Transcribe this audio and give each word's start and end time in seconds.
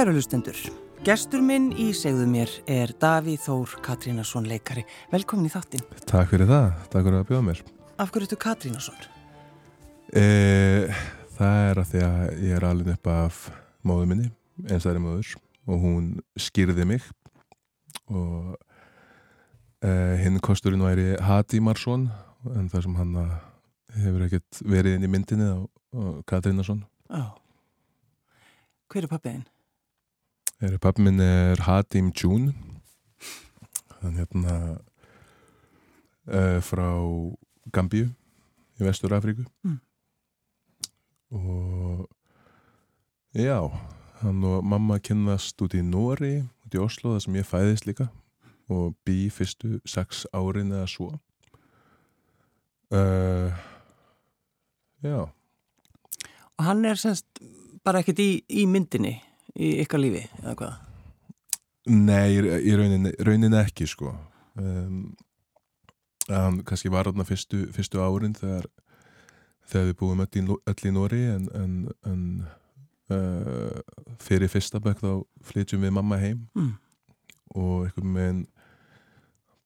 Kæru 0.00 0.14
lustendur, 0.16 0.56
gestur 1.04 1.42
minn 1.44 1.66
í 1.76 1.90
segðu 1.92 2.22
mér 2.24 2.48
er 2.72 2.88
Davíð 3.02 3.42
Þór 3.44 3.72
Katrínason 3.84 4.46
leikari. 4.48 4.86
Velkomin 5.12 5.44
í 5.44 5.52
þáttinn. 5.52 5.82
Takk 6.08 6.30
fyrir 6.30 6.48
það, 6.48 6.70
takk 6.86 7.04
fyrir 7.04 7.16
að 7.18 7.26
bjóða 7.28 7.44
mér. 7.50 7.60
Af 8.00 8.08
hverju 8.14 8.30
ertu 8.30 8.38
Katrínason? 8.40 8.96
E, 10.16 10.24
það 11.36 11.66
er 11.66 11.82
að 11.84 11.92
því 11.92 12.02
að 12.06 12.32
ég 12.46 12.56
er 12.56 12.68
alveg 12.70 12.96
upp 12.96 13.12
af 13.12 13.42
móðu 13.84 14.08
minni, 14.14 14.30
einstæðri 14.70 15.04
móður 15.04 15.34
og 15.68 15.84
hún 15.84 16.08
skýrði 16.48 16.88
mig 16.94 17.12
og 18.08 18.56
e, 19.84 19.92
hinn 20.24 20.40
kosturinn 20.40 20.88
væri 20.88 21.10
Hati 21.28 21.60
Marsson 21.60 22.08
en 22.56 22.72
það 22.72 22.88
sem 22.88 23.00
hann 23.04 23.16
hefur 24.00 24.28
ekkert 24.30 24.64
verið 24.64 24.96
inn 24.96 25.08
í 25.12 25.14
myndinni 25.18 25.52
á 25.52 25.60
Katrínason. 26.24 26.86
Já. 27.12 27.34
Hver 28.88 29.04
er 29.04 29.18
pappiðinn? 29.18 29.48
Pappi 30.60 31.00
minn 31.00 31.20
er 31.24 31.62
Hadim 31.64 32.10
June 32.12 32.52
hann 34.02 34.16
hérna 34.16 34.56
uh, 36.28 36.58
frá 36.60 36.88
Gambíu 37.72 38.10
í 38.76 38.84
Vestur 38.84 39.14
Afríku 39.16 39.46
mm. 39.64 39.78
og 41.32 42.08
já 43.32 43.70
hann 44.20 44.44
og 44.44 44.64
mamma 44.64 44.98
kynast 45.00 45.60
út 45.64 45.76
í 45.76 45.80
Nóri 45.80 46.42
út 46.70 46.76
í 46.76 46.82
Oslo 46.84 47.14
þar 47.14 47.24
sem 47.24 47.40
ég 47.40 47.48
fæðist 47.48 47.88
líka. 47.88 48.10
Og 48.70 48.94
bý 49.02 49.30
fyrstu 49.34 49.80
sex 49.88 50.26
árin 50.30 50.70
eða 50.70 50.86
svo. 50.86 51.08
Uh, 52.94 53.50
já. 55.02 55.24
Og 56.54 56.62
hann 56.68 56.84
er 56.84 57.00
semst 57.00 57.26
bara 57.82 58.04
ekkert 58.04 58.20
í, 58.22 58.44
í 58.46 58.68
myndinni 58.70 59.16
í 59.58 59.72
ykkar 59.84 60.02
lífi, 60.02 60.24
eða 60.42 60.54
hvað? 60.58 60.78
Nei, 61.90 62.36
í 62.36 62.76
rauninni, 62.76 63.12
rauninni 63.24 63.58
ekki, 63.58 63.88
sko. 63.88 64.12
Um, 64.60 65.14
hann 66.28 66.60
kannski 66.66 66.92
var 66.92 67.08
þarna 67.08 67.26
fyrstu, 67.26 67.64
fyrstu 67.74 68.02
árin 68.04 68.36
þegar, 68.36 68.68
þegar 69.70 69.88
við 69.88 69.98
búum 70.02 70.22
öll 70.22 70.30
í, 70.36 70.44
öll 70.72 70.90
í 70.90 70.94
Nóri 70.94 71.22
en, 71.32 71.48
en, 71.56 71.74
en 72.06 72.22
uh, 73.10 73.80
fyrir 74.22 74.52
fyrsta 74.52 74.82
bekk 74.82 75.02
þá 75.02 75.12
flytjum 75.50 75.86
við 75.86 75.94
mamma 75.96 76.20
heim 76.20 76.44
mm. 76.54 76.72
og 77.58 78.02
með 78.04 78.26
einn 78.28 78.42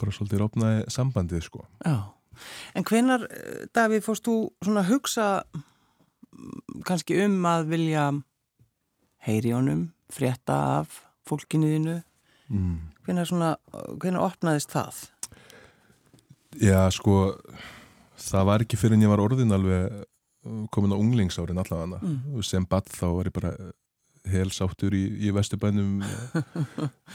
bara 0.01 0.15
svolítið 0.15 0.43
rópnaði 0.43 0.85
sambandið, 0.93 1.45
sko. 1.47 1.67
Já, 1.85 2.15
en 2.75 2.87
hvenar, 2.87 3.27
eh, 3.31 3.67
Davíð, 3.75 4.03
fórst 4.07 4.27
þú 4.27 4.37
svona 4.65 4.83
að 4.83 4.91
hugsa 4.95 5.29
kannski 6.87 7.21
um 7.25 7.37
að 7.47 7.69
vilja 7.71 8.09
heyri 9.25 9.55
honum, 9.57 9.89
frétta 10.13 10.57
af 10.81 11.01
fólkinuðinu 11.29 12.01
mm. 12.53 12.75
hvernig, 13.07 13.29
svona, 13.31 13.55
hvernig 14.01 14.23
opnaðist 14.23 14.75
það? 14.75 15.05
Já, 16.63 16.81
sko 16.95 17.37
það 18.21 18.51
var 18.51 18.65
ekki 18.65 18.79
fyrir 18.79 18.99
en 18.99 19.07
ég 19.07 19.13
var 19.13 19.23
orðin 19.25 19.55
alveg 19.57 19.89
uh, 19.91 20.67
komin 20.75 20.95
á 20.95 21.01
unglingsárin 21.01 21.61
allavega 21.61 22.01
mm. 22.03 22.45
sem 22.47 22.67
badd 22.69 22.93
þá 22.93 23.09
var 23.17 23.31
ég 23.31 23.37
bara 23.37 23.55
helsáttur 24.25 24.95
í, 24.97 25.03
í 25.27 25.33
vestubænum 25.37 25.99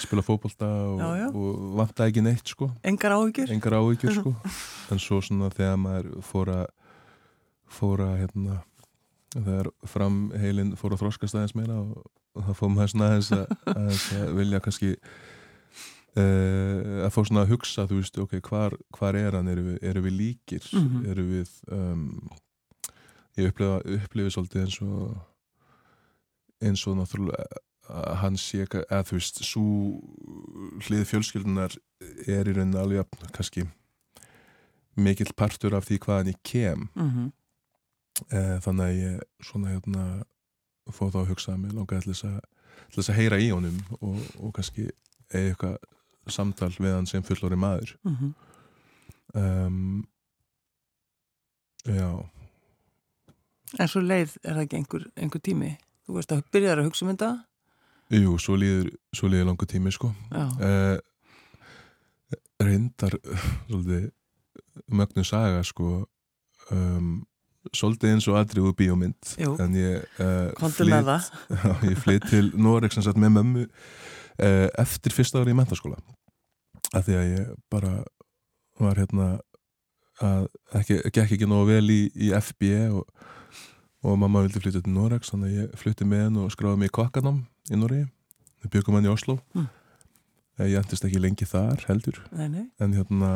spila 0.03 0.21
fókbalta 0.25 0.67
og, 0.93 1.23
og 1.33 1.63
vanta 1.79 2.05
ekki 2.09 2.21
neitt 2.21 2.51
sko 2.53 2.69
engar 2.85 3.15
áhyggjur, 3.17 3.49
engar 3.55 3.79
áhyggjur 3.79 4.19
sko. 4.19 4.33
en 4.93 5.01
svo 5.01 5.17
svona 5.25 5.49
þegar 5.53 5.79
maður 5.81 6.11
fóra 6.25 6.59
fóra 7.69 8.11
hérna 8.19 8.59
þegar 9.35 9.69
framheilin 9.87 10.75
fór 10.79 10.95
að 10.95 11.03
þróskast 11.03 11.37
aðeins 11.37 11.55
meira 11.57 11.77
og, 11.81 12.03
og 12.37 12.47
það 12.47 12.59
fór 12.59 12.71
maður 12.73 12.91
svona 12.93 13.09
aðeins 13.09 13.31
að, 13.35 13.45
aðeins 13.75 14.07
að 14.17 14.33
vilja 14.39 14.61
kannski 14.65 14.91
uh, 16.17 16.99
að 17.05 17.13
fór 17.15 17.29
svona 17.29 17.45
að 17.45 17.53
hugsa 17.53 17.87
þú 17.89 18.01
veist, 18.01 18.19
ok, 18.25 18.37
hvar, 18.49 18.77
hvar 18.97 19.19
er 19.19 19.37
hann? 19.37 19.51
Eru 19.53 19.65
við, 19.69 19.79
eru 19.91 20.05
við 20.05 20.17
líkir? 20.17 20.69
Mm 20.73 20.85
-hmm. 20.89 21.07
eru 21.13 21.25
við 21.29 21.55
um, 21.77 22.05
ég 23.37 23.51
upplifa, 23.53 23.81
upplifi 23.97 24.35
svolítið 24.35 24.61
eins 24.65 24.81
og 24.81 25.17
eins 26.59 26.87
og 26.87 26.97
náttúrulega 26.97 27.45
að 27.89 28.15
hann 28.21 28.37
sé 28.37 28.67
að 28.69 29.05
þú 29.09 29.15
veist, 29.17 29.43
svo 29.45 29.65
hlið 30.85 31.05
fjölskyldunar 31.09 31.73
er 32.27 32.47
í 32.49 32.53
rauninni 32.53 32.77
alveg 32.77 33.05
kannski 33.33 33.65
mikill 34.99 35.31
partur 35.33 35.73
af 35.73 35.87
því 35.87 35.97
hvaðan 36.03 36.27
ég 36.33 36.39
kem. 36.43 36.89
Mm 36.93 37.09
-hmm 37.09 37.31
þannig 38.27 38.85
að 38.85 38.99
ég 38.99 39.45
svona 39.45 39.73
hérna 39.73 40.05
fóð 40.89 41.13
þá 41.13 41.19
að 41.21 41.31
hugsa 41.33 41.53
að 41.53 41.61
mér 41.63 41.75
langaði 41.77 42.05
til 42.05 42.13
þess 42.13 42.27
að, 42.29 42.39
til 42.89 42.99
þess 42.99 43.11
að 43.13 43.19
heyra 43.19 43.39
í 43.39 43.49
honum 43.53 43.81
og, 43.99 44.21
og 44.39 44.53
kannski 44.57 44.87
eða 45.29 45.51
eitthvað 45.51 45.77
samtal 46.29 46.71
við 46.77 46.93
hann 46.93 47.09
sem 47.09 47.25
fullori 47.25 47.57
maður. 47.57 47.95
Mm 48.05 48.15
-hmm. 48.15 48.31
um, 49.41 50.07
Já. 51.85 52.29
En 53.79 53.87
svo 53.87 54.01
leið 54.01 54.33
er 54.43 54.55
það 54.57 54.63
ekki 54.63 54.79
einhver, 54.79 55.05
einhver 55.15 55.41
tími? 55.45 55.69
Þú 56.07 56.17
veist 56.17 56.33
að 56.33 56.43
byrjar 56.53 56.81
að 56.81 56.89
hugsa 56.89 57.05
um 57.05 57.11
þetta? 57.13 57.29
Jú, 58.09 58.37
svo 58.41 58.55
líður, 58.57 58.89
svo 59.13 59.29
líður 59.29 59.51
langu 59.51 59.67
tími 59.69 59.93
sko. 59.93 60.09
Uh, 60.33 60.97
reyndar 62.59 63.19
svolítið 63.67 64.09
mögnu 64.89 65.25
saga 65.27 65.61
sko. 65.63 66.07
Um, 66.73 67.28
svolítið 67.75 68.13
eins 68.13 68.27
og 68.29 68.37
aðriðu 68.39 68.71
bíómynd. 68.77 69.33
Jú, 69.39 69.55
en 69.61 69.75
ég 69.77 70.21
uh, 70.23 70.69
flytt 70.71 71.31
ég 71.91 71.99
flytt 71.99 72.29
til 72.31 72.51
Noreg 72.55 72.93
sem 72.95 73.05
sagt 73.05 73.19
með 73.19 73.35
mömmu 73.39 73.65
uh, 73.65 74.67
eftir 74.79 75.15
fyrsta 75.15 75.41
ári 75.41 75.53
í 75.53 75.59
mentaskóla 75.59 75.99
af 76.95 77.05
því 77.05 77.17
að 77.19 77.31
ég 77.35 77.49
bara 77.69 77.99
var 78.79 78.97
hérna 78.97 79.27
að 80.23 80.47
ekki, 80.79 81.01
gekk 81.13 81.35
ekki 81.35 81.47
nógu 81.47 81.69
vel 81.69 81.91
í, 81.93 81.99
í 82.15 82.31
FB 82.35 82.71
og, 82.95 83.03
og 84.03 84.17
mamma 84.19 84.43
vildi 84.45 84.61
flytja 84.63 84.83
til 84.83 84.95
Noreg 84.95 85.27
þannig 85.27 85.51
að 85.51 85.59
ég 85.59 85.81
flytti 85.83 86.07
með 86.07 86.25
henn 86.25 86.39
og 86.43 86.53
skráði 86.55 86.81
mig 86.81 86.91
í 86.91 86.95
kokkanám 86.95 87.43
í 87.69 87.79
Noregi. 87.79 88.07
Við 88.63 88.73
byggum 88.75 88.97
hann 88.97 89.07
í 89.07 89.11
Oslo. 89.11 89.37
Mm. 89.55 89.69
ég 90.67 90.79
endist 90.81 91.05
ekki 91.07 91.21
lengi 91.21 91.47
þar 91.47 91.85
heldur. 91.87 92.17
Nei, 92.35 92.47
nei. 92.51 92.65
en 92.83 92.95
hérna 92.97 93.29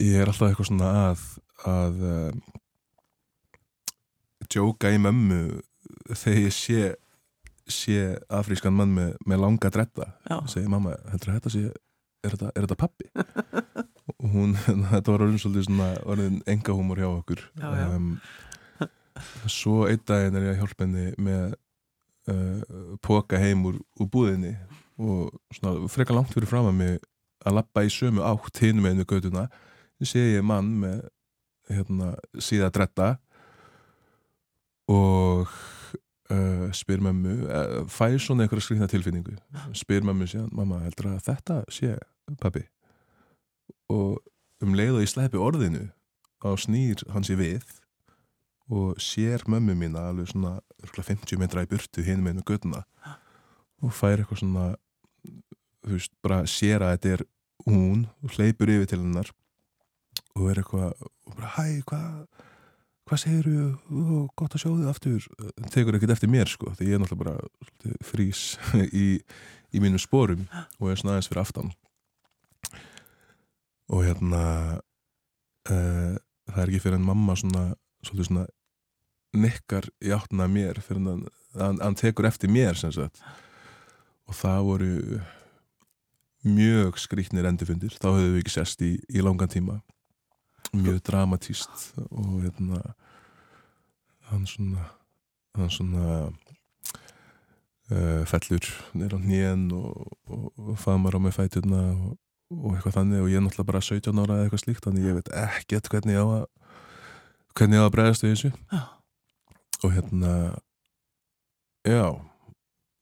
ég 0.00 0.22
er 0.22 0.30
alltaf 0.30 0.48
eitthvað 0.48 0.70
svona 0.70 0.92
að 1.10 1.24
að 1.64 2.00
djóka 4.54 4.92
í 4.94 5.00
mömmu 5.02 5.40
þegar 6.14 6.40
ég 6.40 6.54
sé, 6.54 6.92
sé 7.70 8.14
afrískan 8.32 8.76
mann 8.76 8.94
með, 8.96 9.16
með 9.26 9.42
langa 9.44 9.72
dretta 9.74 10.12
og 10.38 10.48
segi 10.52 10.70
mamma, 10.70 10.96
heldur 11.12 11.36
þetta 11.36 11.52
sé 11.52 11.66
er 12.24 12.34
þetta, 12.34 12.52
er 12.54 12.66
þetta 12.66 12.78
pappi? 12.80 13.10
og 14.20 14.30
hún, 14.32 14.54
þetta 14.92 15.12
var 15.12 15.26
orðin 15.26 15.42
svolítið 15.42 15.68
svona 15.68 15.90
orðin 16.08 16.40
enga 16.50 16.76
húmor 16.76 17.00
hjá 17.00 17.08
okkur. 17.10 17.42
Já, 17.60 17.68
já. 17.78 17.86
Um, 17.94 18.14
svo 19.50 19.84
einn 19.88 20.02
daginn 20.08 20.38
er 20.38 20.48
ég 20.48 20.54
að 20.54 20.62
hjálpa 20.62 20.86
henni 20.86 21.10
með 21.22 21.56
uh, 22.32 22.94
póka 23.04 23.40
heim 23.40 23.66
úr, 23.68 23.78
úr 24.00 24.10
búðinni 24.10 24.54
og 24.98 25.34
svona 25.54 25.90
freka 25.90 26.16
langt 26.16 26.32
fyrir 26.34 26.50
fram 26.50 26.70
að 26.70 26.78
mig 26.80 26.96
að 27.44 27.58
lappa 27.58 27.84
í 27.84 27.92
sömu 27.92 28.24
átt 28.24 28.62
hinn 28.62 28.80
með 28.80 28.94
hennu 28.94 29.06
göduna 29.10 29.48
sé 30.04 30.20
ég 30.34 30.44
mann 30.44 30.68
með 30.82 31.04
hérna, 31.70 32.10
síða 32.42 32.68
dretta 32.74 33.14
og 34.90 35.48
uh, 36.30 36.68
spyr 36.76 37.02
mömmu 37.04 37.36
uh, 37.44 37.80
fæði 37.90 38.20
svona 38.22 38.44
einhverja 38.44 38.66
skrikna 38.66 38.88
tilfinningu? 38.90 39.36
Spyr 39.76 40.04
mömmu 40.06 40.28
síðan, 40.30 40.50
mamma 40.52 40.82
heldur 40.84 41.12
að 41.14 41.24
þetta 41.28 41.60
sé 41.72 41.96
pabbi? 42.40 42.64
Og 43.92 44.20
um 44.64 44.76
leið 44.76 44.98
og 44.98 45.04
ég 45.04 45.12
sleipi 45.12 45.40
orðinu 45.40 45.88
á 46.44 46.50
snýr 46.60 47.04
hans 47.14 47.30
í 47.32 47.38
við 47.38 47.64
og 48.72 49.00
sér 49.02 49.44
mömmu 49.48 49.76
mín 49.76 49.96
alveg 50.00 50.30
svona 50.30 50.56
50 50.88 51.40
metra 51.40 51.64
í 51.64 51.68
burtu 51.68 52.04
hinn 52.04 52.22
með 52.24 52.34
hennu 52.34 52.46
göduna 52.48 52.84
og 53.84 53.92
fær 53.92 54.22
eitthvað 54.22 54.40
svona 54.40 54.66
þú 55.84 55.96
veist, 55.96 56.12
bara 56.24 56.44
sér 56.48 56.84
að 56.84 56.94
þetta 56.94 57.12
er 57.16 57.24
hún 57.68 58.06
og 58.24 58.36
hleypur 58.36 58.72
yfir 58.72 58.88
til 58.88 59.00
hennar 59.02 59.30
og 60.34 60.48
er 60.50 60.62
eitthvað 60.62 61.04
og 61.04 61.36
bara 61.36 61.52
hæ, 61.58 61.66
hvað 61.88 62.44
hvað 63.08 63.20
segir 63.20 63.48
þú, 63.48 64.18
gott 64.38 64.56
að 64.56 64.62
sjá 64.62 64.70
þið 64.70 64.90
aftur. 64.90 65.28
Það 65.36 65.70
tekur 65.76 65.98
ekkert 65.98 66.14
eftir 66.16 66.32
mér 66.32 66.50
sko 66.50 66.72
því 66.72 66.88
ég 66.88 66.96
er 66.96 67.02
náttúrulega 67.02 67.36
bara 67.36 67.98
frís 68.06 68.44
í, 69.04 69.06
í 69.74 69.82
mínum 69.82 70.00
spórum 70.00 70.46
og 70.80 70.90
er 70.90 71.00
svona 71.00 71.16
aðeins 71.16 71.30
fyrir 71.30 71.44
aftan. 71.44 71.72
Og 73.92 74.04
hérna 74.06 74.42
uh, 75.68 76.14
það 76.48 76.60
er 76.62 76.68
ekki 76.72 76.84
fyrir 76.86 76.98
en 76.98 77.08
mamma 77.08 77.36
svona, 77.36 77.66
svona, 78.06 78.28
svona 78.30 78.46
nekkar 79.34 79.90
í 80.04 80.12
áttuna 80.14 80.48
mér 80.48 80.80
fyrir 80.84 81.04
hann, 81.04 81.24
hann, 81.58 81.80
hann 81.82 81.98
tekur 82.00 82.30
eftir 82.30 82.52
mér 82.52 82.78
sem 82.80 82.94
sagt. 82.94 83.20
Og 84.24 84.36
það 84.38 84.68
voru 84.70 84.92
mjög 86.44 86.96
skrítnir 87.00 87.46
endufundir, 87.48 87.92
þá 87.96 88.14
höfðu 88.14 88.32
við 88.34 88.42
ekki 88.42 88.52
sest 88.52 88.82
í, 88.84 88.94
í 89.12 89.22
langan 89.24 89.52
tíma 89.52 89.78
mjög 90.74 91.00
dramatíst 91.06 91.88
og 92.10 92.42
hérna 92.42 92.82
hann 94.30 94.46
svona 94.48 94.88
hann 95.54 95.70
svona 95.70 96.04
uh, 97.92 98.22
fellur 98.28 98.64
nýr 98.96 99.14
á 99.14 99.18
nýjan 99.20 99.68
og, 99.76 100.12
og, 100.26 100.44
og 100.58 100.78
faðmar 100.80 101.16
á 101.16 101.20
mig 101.22 101.34
fæturna 101.36 101.82
og, 101.92 102.16
og 102.50 102.74
eitthvað 102.74 102.98
þannig 102.98 103.22
og 103.22 103.30
ég 103.30 103.38
er 103.38 103.44
náttúrulega 103.46 103.70
bara 103.70 103.84
17 103.84 104.20
ára 104.22 104.36
eða 104.38 104.48
eitthvað 104.48 104.64
slíkt 104.64 104.86
þannig 104.88 105.08
ég 105.08 105.18
veit 105.20 105.32
ekkert 105.44 105.90
hvernig 105.92 106.18
ég 106.18 106.24
á 106.24 106.28
að 106.40 106.46
hvernig 107.54 107.78
ég 107.78 107.84
á 107.84 107.86
að 107.86 107.94
bregðast 107.94 108.26
þessu 108.26 108.50
Já. 108.50 108.82
og 109.84 109.90
hérna 109.94 110.32
já 111.84 112.06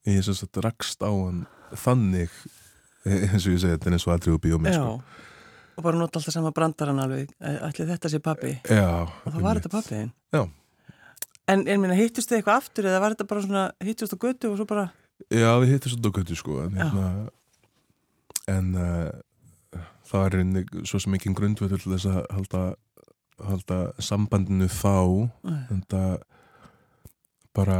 ég 0.05 0.23
sem 0.25 0.35
sagt 0.37 0.59
rakst 0.61 1.01
á 1.01 1.09
hann 1.09 1.45
þannig 1.79 2.31
eins 3.07 3.45
og 3.47 3.55
ég 3.55 3.61
segi, 3.63 3.73
þetta 3.73 3.89
er 3.89 3.95
eins 3.97 4.07
og 4.07 4.13
aldrei 4.15 4.33
úr 4.35 4.41
bíómið 4.43 4.77
sko. 4.77 4.97
Og 5.77 5.83
bara 5.85 5.97
nota 5.97 6.19
alltaf 6.19 6.33
sama 6.35 6.51
brandarann 6.55 6.99
alveg, 7.03 7.31
ætli 7.41 7.87
þetta 7.89 8.09
sé 8.13 8.19
pappi 8.23 8.51
já, 8.69 8.89
og 9.07 9.29
þá 9.33 9.39
var 9.41 9.59
þetta 9.61 9.73
pappiðin. 9.73 10.11
En, 11.47 11.65
en 11.67 11.81
minna, 11.81 11.95
hittust 11.97 12.29
þið 12.31 12.37
eitthvað 12.39 12.59
aftur 12.61 12.85
eða 12.87 12.99
var 13.03 13.15
þetta 13.15 13.27
bara 13.27 13.41
svona, 13.43 13.63
hittust 13.83 14.13
á 14.15 14.17
götu 14.21 14.51
og 14.53 14.59
svo 14.61 14.67
bara 14.69 14.85
Já, 15.29 15.49
við 15.61 15.73
hittum 15.73 15.91
svolítið 15.93 16.09
á 16.09 16.15
göttu 16.19 16.35
sko 16.39 16.55
en, 16.63 16.77
hérna, 16.79 17.07
en 18.51 18.69
uh, 18.75 19.81
það 20.09 20.25
er 20.27 20.37
einnig 20.39 20.71
svo 20.89 20.99
sem 21.03 21.15
ekki 21.17 21.33
grundvöldur 21.37 21.81
til 21.83 21.93
þess 21.93 22.07
að 22.11 22.19
halda, 22.37 22.63
halda 23.43 23.77
sambandinu 24.03 24.67
þá 24.71 24.93
það 25.91 26.17
bara 27.53 27.77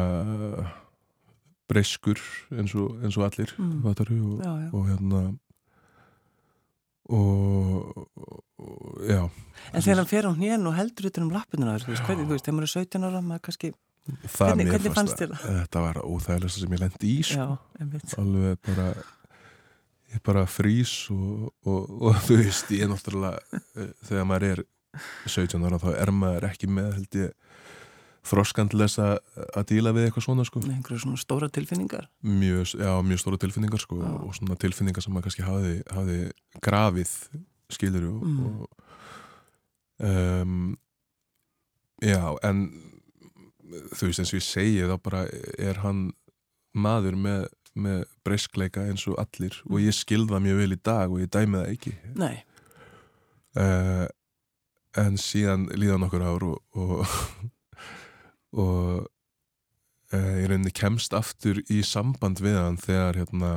breyskur 1.72 2.20
eins 2.54 2.76
og, 2.78 3.00
eins 3.04 3.18
og 3.18 3.26
allir 3.30 3.54
Mm. 3.58 3.86
og, 3.86 3.96
Já, 4.44 4.52
já. 4.60 4.70
og 4.74 4.88
hérna 4.90 5.22
og, 7.10 8.08
og 8.64 9.02
já. 9.08 9.24
En 9.74 9.82
þegar 9.84 10.00
hann 10.02 10.10
fer 10.12 10.28
á 10.28 10.32
hnén 10.38 10.68
og 10.70 10.76
heldur 10.78 11.10
utan 11.10 11.26
um 11.28 11.34
lappinuna 11.36 11.78
þú 11.84 11.92
veist, 11.94 12.06
hvernig, 12.08 12.28
þú 12.30 12.36
veist, 12.38 12.46
þegar 12.48 12.58
maður 12.60 12.70
er 12.70 12.74
17 12.74 13.08
ára 13.10 13.22
maður 13.24 13.44
kannski, 13.48 13.72
það 14.04 14.54
Hvernig- 14.54 14.72
hvernig 14.74 14.96
fannst 14.98 15.20
þér 15.20 15.34
að- 15.36 15.44
þetta 15.64 15.84
var 15.88 16.00
óþægilegsta 16.04 16.60
sem 16.64 16.76
ég 16.78 16.80
lendi 16.84 17.12
í 17.12 17.24
sko. 17.24 17.44
já, 17.44 18.18
alveg 18.24 18.58
bara 18.68 18.88
ég 20.14 20.22
bara 20.24 20.46
frýs 20.46 20.94
og, 21.12 21.52
og, 21.66 21.90
og 22.02 22.16
þú 22.28 22.38
veist, 22.44 22.72
ég 22.76 22.84
er 22.86 22.92
náttúrulega 22.92 23.40
eh, 23.80 23.92
þegar 24.08 24.28
maður 24.30 24.48
er 24.52 24.64
17 25.26 25.64
ára 25.66 25.80
þá 25.82 25.90
er 25.98 26.12
maður 26.14 26.50
ekki 26.52 26.68
með 26.70 26.92
held 27.00 27.20
ég 27.24 27.32
þroskandles 28.24 28.96
að 29.04 29.66
díla 29.70 29.92
við 29.96 30.06
eitthvað 30.08 30.24
svona 30.28 30.46
sko 30.48 30.62
einhverju 30.64 31.02
svona 31.04 31.20
stóra 31.20 31.50
tilfinningar 31.52 32.06
mjög, 32.24 32.76
já, 32.80 32.92
mjög 33.04 33.20
stóra 33.24 33.40
tilfinningar 33.42 33.82
sko 33.84 33.98
Já. 34.00 34.12
og 34.24 34.32
svona 34.38 34.56
tilfinningar 34.62 35.04
sem 35.04 35.14
maður 35.14 35.28
kannski 35.28 35.44
hafi, 35.48 35.74
hafi 35.92 36.20
grafið 36.64 37.12
skilur 37.74 38.06
og, 38.14 38.24
Mm. 38.24 38.40
og 38.46 38.70
um, 40.08 40.78
já, 42.04 42.22
en 42.44 42.64
þú 43.98 44.08
veist 44.10 44.20
eins 44.24 44.32
og 44.34 44.40
ég 44.40 44.46
segi 44.48 44.84
þá 44.88 44.96
bara 45.04 45.26
er 45.58 45.80
hann 45.84 46.12
maður 46.74 47.16
með, 47.18 47.46
með 47.76 48.04
breyskleika 48.26 48.84
eins 48.90 49.06
og 49.10 49.18
allir 49.22 49.56
og 49.70 49.80
ég 49.82 49.96
skilða 49.98 50.40
mjög 50.44 50.60
vel 50.64 50.76
í 50.76 50.80
dag 50.86 51.12
og 51.12 51.22
ég 51.24 51.32
dæmi 51.34 51.60
það 51.60 51.72
ekki 51.76 51.94
Nei, 52.20 52.36
uh, 53.60 54.06
en 55.02 55.18
síðan 55.18 55.68
líða 55.74 55.98
nokkur 56.02 56.22
ár 56.26 56.44
og 56.52 56.62
og, 56.78 57.06
og 58.54 59.08
uh, 60.14 60.34
ég 60.42 60.48
reyni 60.52 60.72
kemst 60.72 61.14
aftur 61.18 61.60
í 61.74 61.82
samband 61.84 62.40
við 62.44 62.58
hann 62.60 62.78
þegar 62.78 63.18
hérna 63.22 63.54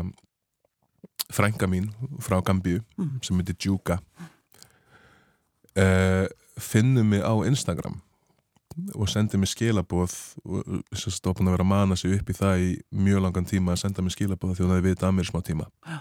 frænka 1.33 1.67
mín 1.69 1.91
frá 2.23 2.39
Gambíu 2.43 2.81
Mm. 2.99 3.19
sem 3.23 3.37
heitir 3.41 3.57
Djúka 3.59 3.99
uh, 5.77 6.27
finnum 6.59 7.07
mig 7.11 7.23
á 7.23 7.33
Instagram 7.47 8.01
og 8.95 9.09
sendi 9.09 9.39
mig 9.41 9.49
skilaboð 9.49 10.13
og 10.45 10.65
sérst 10.93 11.25
opna 11.31 11.49
að 11.51 11.57
vera 11.57 11.65
að 11.65 11.71
mana 11.71 11.97
sig 11.97 12.13
upp 12.19 12.29
í 12.29 12.37
það 12.37 12.61
í 12.61 12.71
mjög 12.93 13.23
langan 13.25 13.47
tíma 13.49 13.73
að 13.73 13.81
senda 13.87 14.03
mig 14.05 14.13
skilaboð 14.13 14.53
því 14.59 14.67
hún 14.67 14.75
hefði 14.77 14.91
vitað 14.91 15.09
að 15.09 15.15
mér 15.17 15.29
smá 15.31 15.41
tíma 15.47 15.67
Já. 15.87 15.97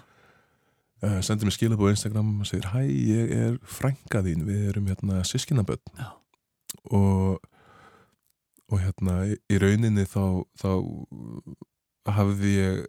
uh, 1.08 1.20
sendi 1.24 1.48
mig 1.48 1.56
skilaboð 1.56 1.92
á 1.92 1.96
Instagram 1.96 2.34
og 2.44 2.50
segir 2.50 2.68
hæ, 2.74 2.82
ég 2.84 3.32
er 3.32 3.58
frænka 3.64 4.24
þín 4.28 4.44
við 4.48 4.70
erum 4.74 4.90
hérna 4.92 5.22
sískinaböld 5.28 5.84
Já. 5.96 6.10
og 6.92 7.40
og 8.72 8.80
hérna 8.82 9.20
í- 9.30 9.60
rauninni 9.62 10.06
þá, 10.10 10.44
þá 10.58 10.70
hafði 12.16 12.52
ég 12.56 12.86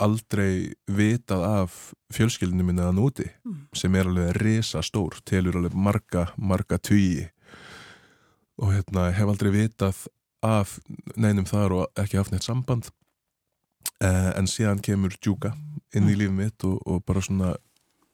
aldrei 0.00 0.72
vitað 0.86 1.42
af 1.48 1.78
fjölskyldinu 2.14 2.62
minni 2.68 2.82
að 2.84 2.94
núti 2.98 3.26
Mm. 3.44 3.66
sem 3.74 3.94
er 3.96 4.04
alveg 4.06 4.36
risa 4.40 4.82
stór 4.82 5.18
telur 5.24 5.56
alveg 5.56 5.74
marga, 5.74 6.28
marga 6.38 6.78
tugi. 6.78 7.28
Og 8.60 8.72
hérna 8.74 9.10
hef 9.12 9.26
aldrei 9.28 9.50
vitað 9.50 10.06
af 10.42 10.78
neinum 11.16 11.44
þar 11.44 11.72
og 11.72 11.86
ekki 11.96 12.16
haft 12.20 12.30
neitt 12.32 12.44
samband. 12.46 12.90
Uh, 14.02 14.32
en 14.36 14.46
síðan 14.46 14.80
kemur 14.80 15.10
Djúka 15.20 15.54
inn 15.94 16.08
í 16.08 16.14
lífið 16.14 16.32
mitt 16.36 16.64
og, 16.64 16.78
og 16.86 17.02
bara 17.04 17.20
svona 17.20 17.54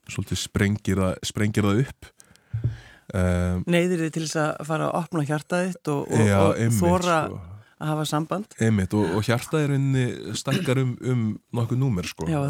svolítið 0.08 0.38
sprengir 0.38 0.96
það, 0.96 1.14
sprengir 1.22 1.62
það 1.66 1.80
upp 1.84 2.06
um, 3.14 3.66
neyðir 3.66 4.06
þið 4.06 4.14
til 4.14 4.24
þess 4.24 4.40
að 4.42 4.70
fara 4.70 4.88
að 4.88 4.98
opna 5.02 5.26
hjartað 5.28 5.68
þitt 5.68 5.92
og, 5.92 6.08
og, 6.10 6.24
já, 6.26 6.38
og 6.40 6.62
einmitt 6.64 6.80
þóra 6.80 7.18
sko. 7.26 7.42
að 7.76 7.92
hafa 7.92 8.06
samband? 8.12 8.56
Einmitt, 8.60 8.96
og, 8.98 9.16
og 9.18 9.28
hjarta 9.28 9.62
er 9.62 9.76
inni 9.76 10.06
stakkar 10.38 10.82
um, 10.82 10.96
um 11.02 11.26
nokkuð 11.56 11.82
númer 11.82 12.08
sko. 12.08 12.28
Já, 12.30 12.40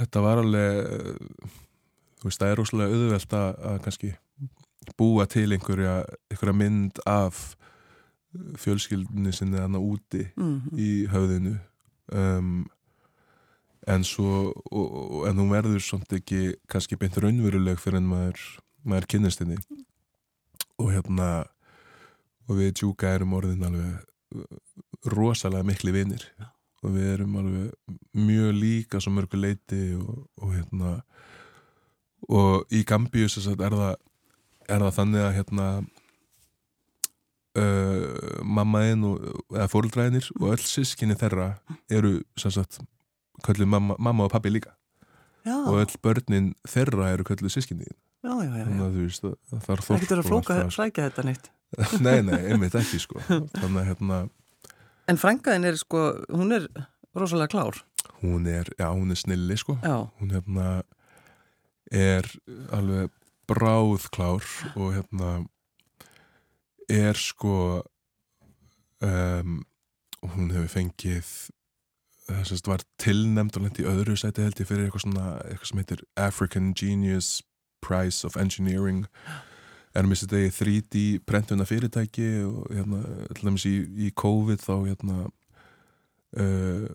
þetta 0.00 0.24
var 0.24 0.42
alveg 0.42 0.82
uh, 0.84 1.54
þú 2.20 2.28
veist, 2.28 2.42
það 2.42 2.50
er 2.50 2.60
rosalega 2.60 2.98
auðvelt 2.98 3.38
að, 3.38 3.48
að 3.70 3.80
kannski 3.86 4.12
búa 4.98 5.26
til 5.30 5.48
einhverja, 5.54 5.94
einhverja 6.30 6.56
mynd 6.56 7.00
af 7.08 7.40
fjölskyldinni 8.60 9.32
sinni 9.34 9.58
þannig 9.58 9.86
úti 9.86 10.26
mm 10.36 10.76
í 10.78 10.90
höfðinu. 11.10 11.56
Um, 12.14 12.68
en 13.90 14.04
svo 14.06 14.52
en 15.28 15.38
hún 15.40 15.50
verður 15.50 15.82
samt 15.82 16.12
ekki 16.14 16.54
kannski 16.70 16.98
beint 17.00 17.16
raunveruleg 17.18 17.80
fyrir 17.80 18.00
en 18.00 18.10
maður, 18.10 18.42
maður 18.84 19.08
kynnist 19.14 19.42
henni 19.42 19.58
og 20.80 20.92
hérna 20.94 21.30
og 22.48 22.58
við 22.58 22.72
Djúka 22.80 23.12
erum 23.14 23.36
orðin 23.38 23.66
alveg 23.68 23.92
uh, 24.36 24.44
rosalega 25.14 25.66
mikli 25.66 25.94
vinir 25.94 26.24
Já. 26.38 26.50
og 26.82 26.96
við 26.96 27.12
erum 27.14 27.38
alveg 27.40 27.96
mjög 28.16 28.52
líka 28.56 29.00
svo 29.02 29.14
mörgu 29.14 29.40
leiti 29.40 29.82
og, 29.98 30.26
og 30.40 30.54
hérna 30.56 30.98
og 32.28 32.68
í 32.74 32.84
Gambíu 32.86 33.30
sem 33.30 33.44
sagt 33.44 33.62
er 33.64 33.76
það 33.76 33.96
er 34.70 34.84
það 34.84 34.96
þannig 34.98 35.24
að 35.24 35.36
hérna 35.38 35.68
uh, 37.58 38.42
mammaðinn 38.44 39.06
eða 39.56 39.70
fóruldræðinir 39.72 40.30
og 40.38 40.52
öll 40.54 40.64
sískinni 40.64 41.16
þeirra 41.18 41.54
eru 41.90 42.20
sagt 42.38 42.80
mamma, 43.64 43.96
mamma 43.98 44.26
og 44.26 44.34
pappi 44.34 44.52
líka 44.52 44.76
já, 45.44 45.56
og 45.56 45.80
öll 45.80 45.96
börnin 46.02 46.54
þeirra 46.68 47.14
eru 47.14 47.24
kölluð 47.24 47.56
sískinni. 47.56 47.88
Já, 48.20 48.32
já, 48.32 48.50
já, 48.50 48.64
þannig 48.66 48.84
að 48.84 48.96
þú 48.98 49.06
veist 49.06 49.26
að 49.26 49.34
það 49.50 49.64
þarf 49.66 49.88
það 49.88 50.04
getur 50.04 50.22
að 50.22 50.28
flóka 50.30 50.56
það, 50.58 50.72
flækja 50.76 51.08
þetta 51.08 51.26
neitt. 51.28 51.50
Sko. 51.70 52.00
nei, 52.06 52.16
nei, 52.26 52.38
einmitt 52.50 52.76
ekki 52.80 53.00
sko. 53.02 53.22
Þannig 53.60 53.80
að 53.82 53.88
hérna 53.90 54.20
en 55.10 55.20
frængaðin 55.20 55.68
er 55.70 55.78
sko, 55.80 56.02
hún 56.30 56.54
er 56.54 56.66
rosalega 57.16 57.50
klár. 57.54 57.80
Hún 58.20 58.46
er, 58.50 58.68
já 58.78 58.88
hún 58.90 59.10
er 59.12 59.18
snilli 59.18 59.56
sko. 59.58 59.78
Já, 59.82 59.96
hún 60.20 60.34
hérna 60.34 60.82
er 61.90 62.28
alveg 62.76 63.10
bráðklár 63.50 64.46
og 64.76 64.92
hérna 64.94 65.40
er 66.90 67.18
sko 67.18 67.82
um, 69.02 69.56
hún 70.22 70.52
hefur 70.54 70.70
fengið 70.70 71.32
þess 72.30 72.54
að 72.54 72.70
var 72.70 72.84
tilnæmt 73.02 73.56
og 73.58 73.66
lent 73.66 73.80
í 73.82 73.86
öðru 73.90 74.14
sæti 74.18 74.44
held 74.44 74.60
ég 74.60 74.68
fyrir 74.68 74.86
eitthvað 74.86 75.06
svona 75.06 75.30
eitthvað 75.48 75.70
sem 75.70 75.80
heitir 75.82 76.04
African 76.20 76.68
Genius 76.78 77.30
Prize 77.84 78.26
of 78.26 78.38
Engineering. 78.40 79.06
Er 79.96 80.06
með 80.06 80.22
sér 80.22 80.32
degi 80.34 80.50
3D 80.54 81.04
prentuna 81.26 81.66
fyrirtæki 81.66 82.28
og 82.46 82.68
hérna 82.70 83.54
í, 83.66 83.74
í 84.06 84.10
COVID 84.14 84.62
þá 84.62 84.74
hérna 84.86 85.16
uh, 86.38 86.86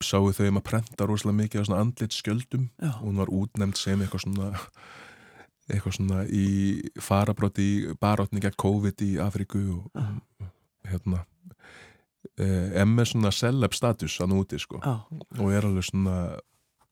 sáu 0.00 0.30
þau 0.32 0.46
um 0.48 0.60
að 0.60 0.66
prenta 0.70 1.08
rosalega 1.08 1.42
mikið 1.42 1.60
af 1.60 1.68
svona 1.68 1.82
andlit 1.84 2.16
skjöldum. 2.16 2.70
Já, 2.80 2.92
hún 3.02 3.20
var 3.20 3.32
útnefnd 3.34 3.76
sem 3.80 4.00
eitthvað 4.00 4.24
svona 4.24 4.50
eitthvað 5.68 5.98
svona 5.98 6.22
í 6.32 6.46
farabróti 7.02 7.64
í 7.68 7.96
barátni 8.00 8.40
gegn 8.40 8.56
COVID 8.60 9.04
í 9.04 9.10
Afríku 9.20 9.60
og 9.74 9.90
Já. 9.92 10.06
hérna 10.94 11.24
eh, 12.40 12.70
er 12.80 12.88
með 12.88 13.12
svona 13.12 13.32
celeb 13.34 13.76
status 13.76 14.16
að 14.24 14.32
núti 14.32 14.60
sko. 14.62 14.80
Já. 14.80 14.96
Og 15.38 15.52
er 15.52 15.68
alveg 15.68 15.88
svona 15.90 16.16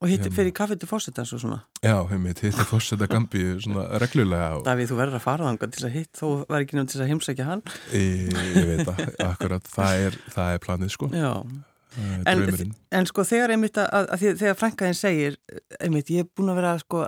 og 0.00 0.08
hitt 0.10 0.20
Hérna. 0.26 0.34
fyrir 0.36 0.52
kaffi 0.52 0.76
til 0.76 0.88
fósittans 0.90 1.32
og 1.32 1.40
svona 1.40 1.60
já, 1.82 1.96
heimitt, 2.10 2.40
hitt 2.44 2.58
er 2.58 2.68
fórseta 2.68 3.06
gambi 3.08 3.44
svona 3.64 3.86
reglulega 4.02 4.56
og 4.58 4.64
Davíð, 4.66 4.90
þú 4.92 4.98
verður 5.00 5.16
að 5.20 5.24
fara 5.24 5.46
þangað 5.48 5.70
til 5.72 5.80
þess 5.80 5.88
að 5.88 5.96
hitt 5.96 6.12
þó 6.20 6.26
var 6.50 6.60
ekki 6.66 6.76
nefnt 6.76 6.90
til 6.92 6.98
þess 7.00 7.06
að 7.06 7.12
heimsækja 7.14 7.46
hann 7.48 7.62
ég, 7.92 8.36
ég 8.56 8.68
veit 8.72 8.90
að 8.92 9.24
akkurat 9.30 9.64
það 9.72 10.04
er, 10.08 10.18
það 10.36 10.52
er 10.58 10.58
planið 10.66 10.90
sko 10.96 11.08
já, 11.12 11.32
Það 11.96 12.26
En- 12.28 12.72
en 12.92 13.06
sko 13.08 13.22
þegar 13.24 13.54
einmitt 13.54 13.78
að, 13.80 13.86
að 14.12 14.18
því, 14.20 14.30
þegar 14.36 14.56
frænkaðin 14.60 14.96
segir 14.98 15.36
einmitt, 15.80 16.10
ég 16.12 16.26
er 16.26 16.28
búin 16.36 16.50
að 16.52 16.58
vera 16.58 16.72
sko 16.82 16.98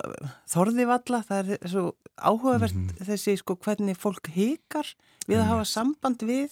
þorði 0.48 0.86
valla, 0.88 1.18
það 1.28 1.50
er 1.58 1.68
svo 1.68 1.82
áhugavert 2.16 2.72
Mhm. 2.72 2.94
þessi 3.04 3.34
sko 3.36 3.56
hvernig 3.60 3.98
fólk 4.00 4.30
hikar 4.32 4.88
við 5.28 5.42
að 5.42 5.50
hafa 5.50 5.66
samband 5.68 6.24
við 6.24 6.48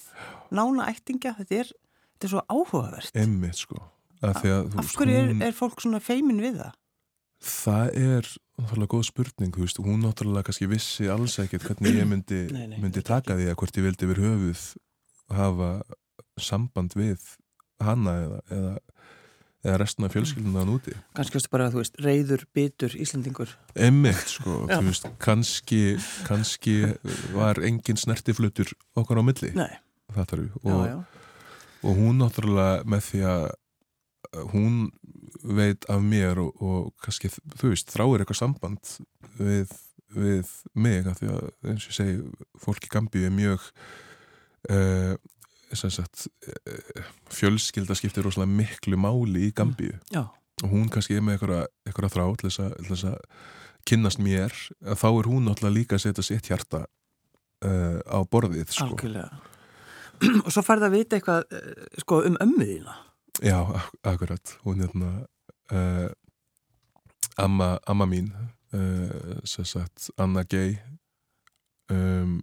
nána 0.52 0.84
ættingja, 0.92 1.32
þetta 1.38 1.60
er 1.62 1.72
þetta 1.72 2.24
er 2.28 2.28
svo 2.34 2.42
áhugavert. 2.52 3.10
Einmitt 3.16 3.56
sko. 3.56 3.80
Af, 4.24 4.42
að, 4.44 4.74
Af 4.80 4.96
hverju 4.96 5.16
er, 5.20 5.32
er 5.48 5.56
fólk 5.56 5.80
svona 5.82 6.00
feimin 6.00 6.40
við 6.40 6.60
það? 6.62 6.74
Það 7.46 7.88
er 8.00 8.28
náttúrulega 8.56 8.92
góð 8.94 9.04
spurning, 9.10 9.52
þú 9.52 9.66
veist, 9.66 9.80
hún 9.84 10.02
náttúrulega 10.04 10.48
kannski 10.48 10.68
vissi 10.70 11.08
alls 11.12 11.36
ekkert 11.42 11.66
hvernig 11.68 11.98
ég 11.98 12.08
myndi, 12.08 12.42
Nei, 12.54 12.64
nei, 12.70 12.78
myndi 12.80 13.02
taka 13.04 13.36
því 13.36 13.50
að 13.50 13.58
hvort 13.60 13.76
ég 13.76 13.84
vildi 13.84 14.08
verið 14.08 14.28
höfuð 14.30 14.62
hafa 15.36 15.70
samband 16.40 16.96
við 16.96 17.26
hana 17.84 18.14
eða, 18.22 18.38
eða, 18.56 18.72
eða 19.66 19.76
restina 19.82 20.10
fjölskylduna 20.12 20.62
hann 20.62 20.72
úti. 20.72 20.94
Kannski 21.18 21.36
varstu 21.36 21.52
bara, 21.52 21.68
þú 21.74 21.82
veist, 21.82 22.00
reyður, 22.06 22.46
bitur, 22.56 22.96
Íslandingur. 23.04 23.52
Emmitt, 23.88 24.24
sko, 24.32 24.62
þú 24.72 24.80
veist, 24.88 25.10
kannski, 25.22 25.82
kannski 26.28 26.78
var 27.36 27.60
engin 27.68 28.00
snertiflutur 28.00 28.72
okkar 28.96 29.20
á 29.20 29.24
milli, 29.28 29.52
Nei, 29.58 29.70
þetta 30.16 30.40
eru, 30.40 30.48
já, 30.56 30.72
og, 30.72 31.22
og 31.84 32.00
hún 32.00 32.24
náttúrulega 32.24 32.88
með 32.88 33.08
því 33.10 33.24
að 33.34 33.46
hún 34.52 34.90
veit 35.42 35.86
af 35.92 36.02
mér 36.02 36.40
og, 36.42 36.62
og 36.62 36.88
kannski, 37.04 37.30
þú 37.58 37.72
veist, 37.72 37.92
þráir 37.92 38.24
eitthvað 38.24 38.40
samband 38.40 38.92
við, 39.38 39.72
við 40.16 40.52
mig, 40.74 41.06
því 41.20 41.30
að, 41.34 41.48
eins 41.70 41.86
og 41.86 41.92
ég 41.92 41.98
segi, 42.00 42.18
fólk 42.62 42.88
í 42.88 42.92
Gambíu 42.92 43.28
er 43.28 43.34
mjög 43.34 43.68
uh, 44.72 45.14
sagt 45.76 46.26
uh, 46.46 47.06
fjölskylda 47.34 47.96
skiptir 47.98 48.26
rosalega 48.26 48.54
miklu 48.62 48.98
máli 49.00 49.48
í 49.50 49.54
Gambíu 49.56 49.98
Já, 50.14 50.24
og 50.64 50.72
hún 50.72 50.90
kannski 50.92 51.18
er 51.18 51.24
með 51.24 51.38
eitthvað, 51.38 51.70
eitthvað 51.86 52.14
þrá 52.14 52.26
til 52.40 52.48
þess, 52.48 52.60
að, 52.64 52.76
til 52.80 52.92
þess 52.94 53.08
að 53.10 53.18
kynnast 53.86 54.22
mér 54.22 54.54
þá 54.98 55.08
er 55.10 55.28
hún 55.30 55.44
náttúrulega 55.46 55.76
líka 55.76 55.98
að 55.98 56.06
setja 56.06 56.24
sitt 56.26 56.48
hjarta 56.50 56.86
uh, 57.64 58.00
á 58.02 58.18
borðið 58.28 58.72
sko. 58.72 58.94
algjörlega. 58.94 59.42
og 60.44 60.52
svo 60.52 60.64
færði 60.64 60.88
að 60.88 60.96
vita 60.96 61.18
eitthvað, 61.18 61.44
eh, 61.52 62.00
sko, 62.02 62.22
um 62.28 62.38
ömmuðina. 62.42 62.96
Já, 63.42 63.60
ak 63.60 63.90
akkurat. 64.02 64.58
Hún 64.64 64.80
er 64.80 64.88
hérna 64.88 65.26
uh, 65.72 66.10
amma, 67.36 67.78
amma 67.86 68.06
mín 68.06 68.32
uh, 68.72 69.40
sem 69.44 69.64
sagt 69.64 70.10
Anna 70.16 70.42
Gay 70.42 70.78
um, 71.90 72.40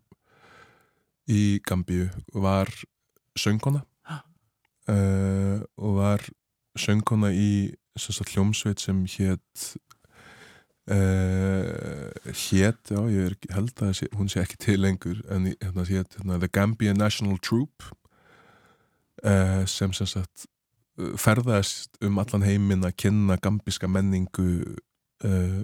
í 1.26 1.60
Gambíu 1.66 2.10
var 2.34 2.70
söngkona. 3.36 3.82
Uh, 4.86 5.64
og 5.78 5.98
var 5.98 6.22
söngkona 6.78 7.34
í 7.34 7.74
sem 7.98 8.14
sagt 8.14 8.36
hljómsveit 8.36 8.80
sem 8.80 9.06
hétt 9.18 9.74
Uh, 10.84 12.12
hét, 12.28 12.90
já, 12.92 13.00
ég 13.08 13.30
er, 13.30 13.36
held 13.56 13.78
að 13.80 13.94
sé, 13.96 14.08
hún 14.20 14.28
sé 14.28 14.42
ekki 14.42 14.58
til 14.60 14.82
lengur 14.84 15.22
en 15.32 15.46
hérna 15.48 15.86
hét 15.88 16.18
hérna, 16.18 16.36
The 16.42 16.50
Gambian 16.52 17.00
National 17.00 17.38
Troop 17.40 17.86
uh, 19.24 19.64
sem 19.64 19.94
sem 19.96 20.10
sagt 20.12 20.44
ferðast 21.18 21.98
um 22.06 22.20
allan 22.22 22.46
heiminn 22.46 22.86
að 22.86 22.98
kynna 23.02 23.38
gambíska 23.42 23.88
menningu 23.90 24.76
uh, 25.26 25.62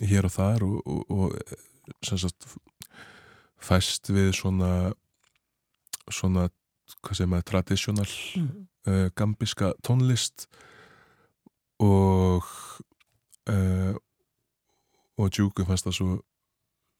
hér 0.00 0.28
og 0.28 0.34
þar 0.34 0.64
og, 0.66 0.78
og, 0.86 1.02
og 1.12 1.34
eh, 1.38 1.64
sagt 2.06 2.48
fæst 3.64 4.08
við 4.12 4.32
svona 4.36 4.92
svona, 6.12 6.48
hvað 7.00 7.16
segir 7.18 7.30
maður, 7.32 7.48
tradisjonal 7.52 8.08
Mm. 8.34 8.66
uh, 8.88 9.08
gambíska 9.16 9.72
tónlist 9.86 10.46
og 11.78 12.44
uh, 13.48 13.94
og 15.14 15.30
Djúku 15.30 15.64
fannst 15.64 15.86
það 15.86 15.98
svo 15.98 16.14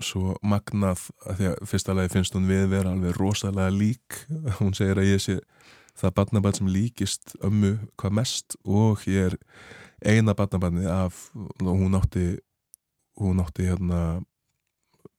svo 0.02 0.34
magnað 0.42 1.08
að 1.24 1.38
því 1.38 1.48
að 1.50 1.68
fyrsta 1.70 1.94
lagi 1.94 2.12
finnst 2.12 2.34
hún 2.34 2.48
við 2.48 2.66
vera 2.72 2.92
alveg 2.92 3.14
rosalega 3.16 3.70
lík 3.70 4.24
hún 4.58 4.74
segir 4.74 4.98
að 5.00 5.10
ég 5.12 5.22
sé 5.22 5.36
það 5.98 6.14
barnabarn 6.18 6.58
sem 6.58 6.70
líkist 6.70 7.36
ömmu 7.44 7.76
hvað 8.00 8.16
mest 8.20 8.56
og 8.64 9.04
ég 9.10 9.30
er 9.30 9.38
eina 10.04 10.34
barnabarni 10.34 10.86
af 10.90 11.30
hún 11.34 11.94
átti 11.98 12.38
hún 13.20 13.42
átti 13.44 13.68
hérna 13.68 14.22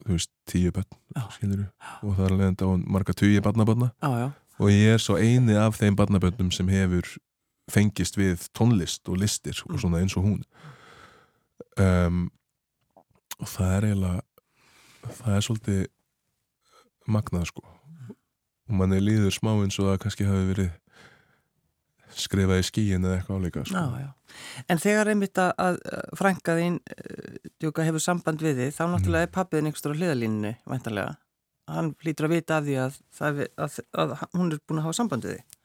þú 0.06 0.16
veist, 0.18 0.32
tíu 0.50 0.72
börn 0.76 0.88
Já. 1.16 1.24
skilurðu, 1.34 1.68
og 2.04 2.16
það 2.16 2.26
er 2.26 2.34
alveg 2.34 2.52
enda 2.52 2.72
marga 2.94 3.14
tugi 3.18 3.42
barnabarna. 3.42 3.92
Og 4.60 4.70
ég 4.72 4.96
er 4.96 5.02
svo 5.02 5.18
eini 5.20 5.58
af 5.60 5.80
þeim 5.80 5.98
barnaböndum 5.98 6.52
sem 6.54 6.70
hefur 6.72 7.08
fengist 7.72 8.18
við 8.20 8.46
tónlist 8.56 9.10
og 9.10 9.20
listir 9.20 9.58
og 9.70 9.80
svona 9.82 10.04
eins 10.04 10.16
og 10.16 10.28
hún. 10.28 10.44
Um, 11.82 12.30
og 13.40 13.50
það 13.52 13.74
er 13.76 13.88
eiginlega 13.90 14.22
það 15.20 15.36
er 15.36 15.46
svolítið 15.48 15.82
magnað 17.12 17.50
sko 17.50 17.66
og 18.70 18.80
manni 18.80 19.02
líður 19.04 19.34
smá 19.36 19.54
eins 19.54 19.78
og 19.80 19.92
það 19.92 20.02
kannski 20.06 20.28
hafi 20.30 20.50
verið 20.50 20.74
skrifað 22.16 22.62
í 22.62 22.66
skíin 22.66 23.06
eða 23.06 23.18
eitthvað 23.20 23.42
áleika 23.42 23.66
sko. 23.66 23.82
já, 23.82 24.06
já. 24.06 24.12
En 24.72 24.80
þegar 24.82 25.12
einmitt 25.12 25.40
að, 25.40 25.52
að 25.64 25.78
frænkaðinn 26.20 26.80
djúka 27.62 27.86
hefur 27.88 28.04
samband 28.04 28.44
við 28.44 28.62
þið, 28.62 28.72
þá 28.76 28.84
náttúrulega 28.92 29.28
er 29.28 29.36
pappiðin 29.36 29.70
einhverstur 29.70 29.96
á 29.96 30.00
hliðalínunni, 30.00 30.54
væntanlega. 30.68 31.18
Hann 31.72 31.92
hlýtur 32.04 32.28
að 32.28 32.36
vita 32.36 32.60
af 32.60 32.66
því 32.66 32.80
að, 32.82 32.98
að, 33.20 33.44
að, 33.58 33.78
að 34.04 34.26
hún 34.36 34.52
er 34.52 34.64
búin 34.64 34.82
að 34.82 34.88
hafa 34.88 34.98
samband 35.00 35.28
við 35.28 35.38
þið. 35.38 35.62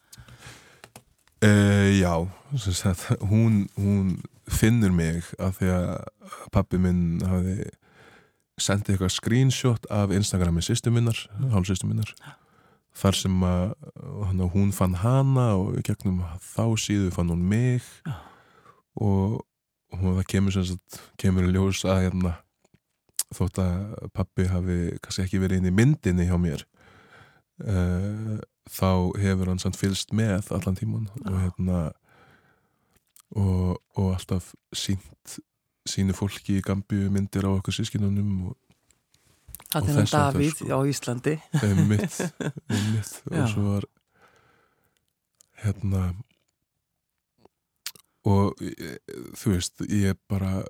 Uh, 1.40 1.88
já, 1.96 2.14
sem 2.60 2.76
sagt, 2.76 3.06
hún, 3.30 3.62
hún 3.78 4.16
finnur 4.50 4.92
mig 4.92 5.24
af 5.40 5.56
því 5.60 5.70
að 5.72 5.92
pappi 6.52 6.80
minn 6.82 7.22
hafi 7.24 7.70
sendið 8.60 8.94
eitthvað 8.96 9.14
screenshot 9.14 9.86
af 9.92 10.12
Instagrami 10.12 10.62
sýstu 10.64 10.92
minnar, 10.92 11.16
hálfsýstu 11.54 11.88
minnar 11.88 12.12
þar 12.96 13.16
sem 13.16 13.44
að 13.46 13.74
hann, 14.26 14.42
hún 14.54 14.72
fann 14.74 14.98
hana 15.02 15.46
og 15.58 15.78
gegnum 15.86 16.22
þá 16.42 16.64
síðu 16.80 17.10
fann 17.14 17.30
hún 17.32 17.46
mig 17.50 17.84
Já. 18.06 18.16
og, 18.98 19.40
og 19.94 20.06
það 20.20 20.24
kemur 20.34 20.56
sem 20.56 20.66
sagt, 20.72 21.00
kemur 21.20 21.48
í 21.48 21.52
ljós 21.54 21.84
að 21.86 22.06
hérna 22.08 22.34
þótt 23.30 23.60
að 23.62 24.10
pappi 24.16 24.48
hafi 24.50 24.78
kannski 25.02 25.26
ekki 25.26 25.42
verið 25.42 25.60
inn 25.60 25.70
í 25.70 25.76
myndinni 25.76 26.26
hjá 26.26 26.36
mér 26.40 26.64
uh, 27.62 28.40
þá 28.70 28.90
hefur 29.22 29.52
hann 29.52 29.62
samt 29.62 29.78
fylst 29.78 30.14
með 30.16 30.50
allan 30.56 30.78
tíman 30.78 31.06
og 31.22 31.36
Já. 31.36 31.42
hérna 31.46 31.84
og, 33.38 33.78
og 33.94 34.10
alltaf 34.16 34.50
sínt 34.74 35.38
sínu 35.88 36.14
fólki 36.14 36.58
í 36.58 36.64
Gambíu 36.64 37.08
myndir 37.12 37.46
á 37.46 37.50
okkur 37.54 37.74
sískinunum 37.74 38.50
og 38.50 38.58
Þess 39.70 39.96
háttar, 39.96 40.34
Davíð 40.34 40.54
sko. 40.56 40.66
á 40.74 40.78
Íslandi. 40.90 41.34
einmitt, 41.62 42.16
einmitt 42.74 43.12
og 43.30 43.48
svo 43.52 43.62
var 43.68 43.84
hérna 45.62 46.02
og 48.28 48.58
e, 48.60 48.96
þú 49.38 49.54
veist, 49.54 49.80
ég 49.88 50.18
bara 50.28 50.64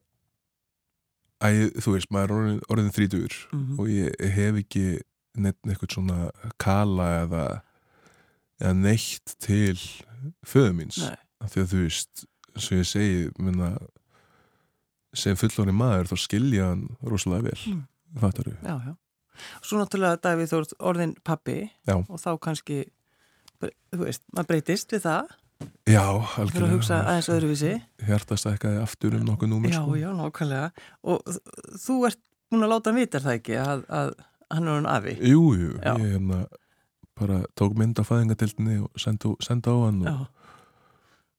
æ, 1.42 1.71
þú 1.80 1.95
veist, 1.97 2.11
maður 2.14 2.30
er 2.30 2.37
orðin, 2.37 2.61
orðin 2.71 2.92
þrítur 2.95 3.37
Mhm. 3.52 3.78
og 3.80 3.88
ég 3.90 4.21
hef 4.37 4.61
ekki 4.61 4.85
neitt 5.40 5.59
eitthvað 5.66 5.95
svona 5.97 6.30
kala 6.59 7.09
eða, 7.25 7.45
eða 8.61 8.75
neitt 8.76 9.35
til 9.40 9.78
föðu 10.45 10.75
míns 10.76 10.99
Nei, 11.02 11.16
af 11.40 11.54
því 11.54 11.62
að 11.64 11.71
þú 11.73 11.80
veist, 11.87 12.25
svo 12.61 12.76
ég 12.83 12.87
segi 12.90 13.30
minna, 13.38 13.73
sem 15.14 15.35
fullorinn 15.37 15.78
maður 15.78 16.11
þá 16.12 16.16
skilja 16.26 16.69
hann 16.75 16.88
rosalega 17.02 17.49
vel 17.50 17.62
Mm. 17.66 17.87
Fattar 18.19 18.45
þú? 18.50 18.57
já, 18.64 18.75
já. 18.87 18.95
Svo 19.64 19.79
náttúrulega 19.81 20.21
Davíð 20.21 20.52
ert 20.59 20.73
orðin 20.81 21.14
pappi 21.25 21.71
Já. 21.88 21.95
og 21.97 22.19
þá 22.21 22.31
kannski, 22.45 22.81
þú 23.62 24.00
veist, 24.05 24.23
maður 24.35 24.49
breytist 24.50 24.93
við 24.93 25.00
það. 25.07 25.31
Já, 25.88 26.02
Þú 26.05 26.21
fyrir 26.21 26.37
að 26.37 26.43
algjörlega 26.43 26.75
hugsa 26.75 26.99
aðeins 27.05 27.29
öðruvísi. 27.33 27.71
hjartastækkaði 28.07 28.81
aftur 28.83 29.14
um 29.17 29.25
nokkuð 29.29 29.49
númer 29.52 29.73
Já, 29.73 29.81
sko. 29.81 29.95
já, 29.97 30.11
nákvæmlega. 30.17 30.71
Og 31.05 31.23
þú 31.85 31.97
ert 32.09 32.21
búin 32.50 32.64
að 32.67 32.73
láta 32.75 32.90
hann 32.90 33.00
vita 33.00 33.17
er 33.19 33.25
það 33.25 33.38
ekki 33.40 33.57
að, 33.61 33.85
að 33.88 34.12
hann 34.50 34.69
er 34.69 34.75
hann 34.81 34.87
afi. 34.93 35.17
Jú, 35.21 35.43
jú, 35.57 35.71
Já. 35.81 35.95
ég 36.00 36.14
hérna 36.19 36.40
bara 37.21 37.40
tók 37.57 37.75
mynd 37.76 38.00
á 38.00 38.05
fæðingatildinni 38.05 38.79
og 38.85 38.90
sendi 39.00 39.69
á 39.69 39.76
hann 39.85 40.00
Já, 40.05 40.14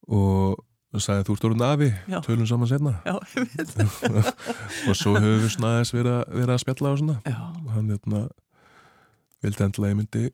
og, 0.10 0.58
og 0.92 1.00
sagði 1.04 1.24
þú 1.28 1.36
ert 1.38 1.46
orðin 1.50 1.66
afi. 1.68 1.90
Já. 2.12 2.18
tölum 2.26 2.48
saman 2.50 2.68
setna 2.72 2.94
já, 3.06 3.14
og 4.90 4.96
svo 5.00 5.14
höfum 5.16 5.46
við 5.46 5.68
aðeins 5.70 5.94
verið, 5.96 6.12
að- 6.18 6.34
verið 6.40 6.56
að 6.56 6.64
spjalla 6.66 6.92
á 6.92 6.96
svona. 7.00 7.18
Já, 7.26 7.38
og 7.62 7.70
hann 7.76 7.94
hérna 7.94 8.24
vildi 9.42 9.64
endilega 9.68 9.94
ég 9.96 10.02
myndi 10.02 10.26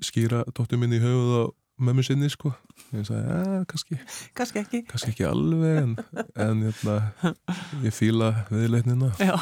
skýra 0.00 0.44
dóttur 0.56 0.78
minni 0.80 1.00
í 1.00 1.02
höfuð 1.02 1.32
á 1.40 1.44
mömmu 1.80 2.02
sinni 2.04 2.28
sko. 2.28 2.52
Ég 2.92 3.06
sagði, 3.08 3.24
ja, 3.24 3.60
kannski, 3.68 3.96
kannski 4.36 4.60
ekki. 4.60 4.80
kannski 4.88 5.12
ekki 5.14 5.24
alveg 5.28 5.78
en, 5.80 5.92
en 6.36 6.62
hérna 6.66 6.96
ég 7.84 7.94
fíla 7.96 8.30
viðleitnina 8.52 9.08
Já. 9.20 9.32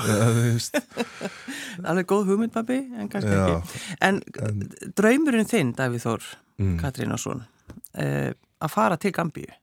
Alveg 1.88 2.06
góð 2.10 2.30
hugmynd, 2.32 2.52
pappi, 2.54 2.78
en 2.98 3.08
kannski 3.10 3.32
já, 3.34 3.44
ekki. 3.58 3.82
En, 4.06 4.20
en, 4.46 4.62
draumurinn 4.98 5.48
þinn, 5.50 5.72
Davíð 5.78 6.04
Þór, 6.06 6.26
mm, 6.62 6.76
Katrínarsson, 6.82 7.42
uh, 7.98 8.30
að 8.62 8.72
fara 8.74 8.98
til 9.02 9.14
Gambíu, 9.16 9.46
já 9.50 9.58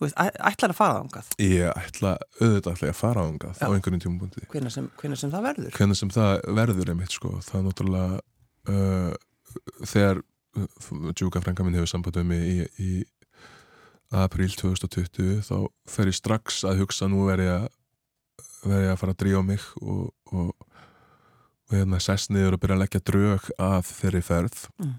veist, 0.00 0.16
ætlar 0.16 0.72
að 0.72 0.78
fara 0.78 0.98
þangað, 1.02 1.30
Ég 1.44 1.70
ætla 1.76 2.14
auðvitað 2.40 2.72
ætla 2.74 2.88
að 2.92 2.98
fara 3.00 3.20
á 3.20 3.28
hangað 3.28 3.58
á 3.60 3.66
Já. 3.66 3.72
einhverjum 3.74 4.02
tímapunkti. 4.06 4.46
hvenær 4.52 4.72
sem, 4.76 4.90
sem 5.20 5.30
það 5.34 5.46
verður. 5.50 5.72
Hvernig 5.76 5.98
sem 6.00 6.12
það 6.14 6.32
verður 6.60 6.92
einmitt 6.94 7.16
sko, 7.16 7.32
það 7.44 7.58
er 7.60 7.66
náttúrulega 7.68 8.20
uh, 8.70 9.12
þegar 9.84 10.22
Djúka 11.14 11.40
frænga 11.44 11.62
minn 11.62 11.76
hefur 11.78 11.86
samband 11.92 12.16
um 12.18 12.26
mig 12.32 12.42
í, 12.42 12.64
í 12.82 13.04
april 14.10 14.48
2020 14.50 15.44
þá 15.46 15.54
fer 15.86 16.08
ég 16.10 16.16
strax 16.18 16.64
að 16.66 16.80
hugsa 16.82 17.06
nú 17.06 17.28
verð 17.28 17.44
ég 17.46 17.68
verð 18.66 18.82
ég 18.88 18.90
að 18.94 18.98
fara 19.00 19.14
að 19.14 19.20
drífa 19.22 19.42
mig 19.46 19.62
og, 19.80 20.08
og, 20.34 20.50
og 21.70 21.76
hérna 21.76 22.00
sest 22.02 22.32
niður 22.34 22.56
og 22.56 22.62
byrja 22.64 22.76
að 22.78 22.82
leggja 22.82 23.02
drög 23.12 23.46
að 23.62 23.92
þeirri 23.92 24.24
ferð 24.26 24.64
Mm. 24.80 24.96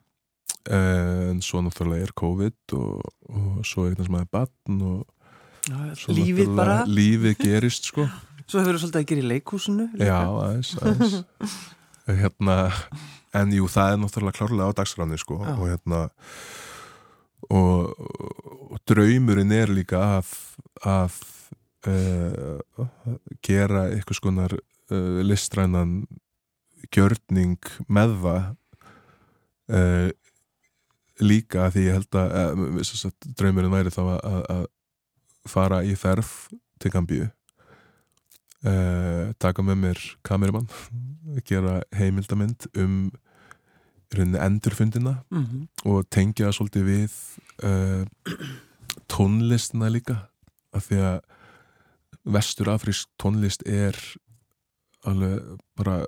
En 0.72 1.41
svo 1.41 1.62
náttúrulega 1.65 2.05
er 2.05 2.13
COVID 2.22 2.75
og, 2.77 3.01
og 3.31 3.63
svo 3.65 3.86
er 3.86 3.93
eitthvað 3.93 4.10
sem 4.10 4.17
aðeins 4.20 4.36
batn 4.38 4.84
og 4.86 5.08
Já, 5.62 5.77
svo 5.98 6.15
lífið 6.17 6.55
bara 6.58 6.81
lífið 6.89 7.38
gerist 7.41 7.89
sko 7.91 8.08
Svo 8.50 8.60
hefur 8.60 8.75
þú 8.75 8.81
svolítið 8.81 9.00
að 9.00 9.08
gera 9.08 9.22
í 9.22 9.27
leikhúsinu 9.29 9.84
líka. 9.93 10.08
Já, 10.10 10.17
aðeins, 10.27 10.72
aðeins. 10.81 11.53
hérna, 12.22 12.55
en 13.39 13.53
jú, 13.55 13.67
það 13.72 13.93
er 13.93 14.01
náttúrulega 14.01 14.38
klárlega 14.39 14.67
á 14.67 14.77
dagsranni 14.81 15.20
sko 15.22 15.38
Já. 15.39 15.53
og 15.53 15.62
hérna 15.70 16.01
og, 17.51 17.93
og 18.72 18.81
draumurinn 18.89 19.53
er 19.55 19.72
líka 19.72 20.01
að 20.17 20.34
að 20.81 21.15
uh, 21.88 22.88
gera 23.46 23.88
eitthvað 23.91 24.20
skonar 24.20 24.55
uh, 24.58 25.22
listrænan 25.25 26.01
gjörning 26.91 27.60
með 27.88 28.17
það 28.24 28.50
uh, 29.72 30.10
líka 31.20 31.68
því 31.74 31.82
ég 31.88 31.98
held 32.00 32.18
að 32.18 32.32
uh, 32.80 32.84
sagt, 32.88 33.27
draumurinn 33.38 33.74
væri 33.74 33.91
þá 33.94 34.01
að, 34.06 34.20
að, 34.32 34.41
að 34.56 34.65
fara 35.51 35.82
í 35.84 35.96
ferð 36.00 36.30
til 36.82 36.91
Gambíu 36.94 37.27
uh, 38.65 39.32
taka 39.41 39.65
með 39.65 39.77
mér 39.86 40.01
kameramann 40.27 40.70
gera 41.50 41.82
heimildamind 41.98 42.70
um 42.77 43.12
endurfundina 44.12 45.22
Mhm. 45.32 45.68
og 45.88 46.03
tengja 46.12 46.50
það 46.50 46.56
svolítið 46.58 46.84
við 46.89 47.13
uh, 47.63 48.03
tónlistina 49.12 49.88
líka 49.88 50.18
af 50.75 50.89
því 50.89 50.98
að 51.00 51.22
vestur 52.36 52.70
afrísk 52.74 53.08
tónlist 53.18 53.63
er 53.65 53.96
alveg 55.08 55.39
bara 55.80 56.01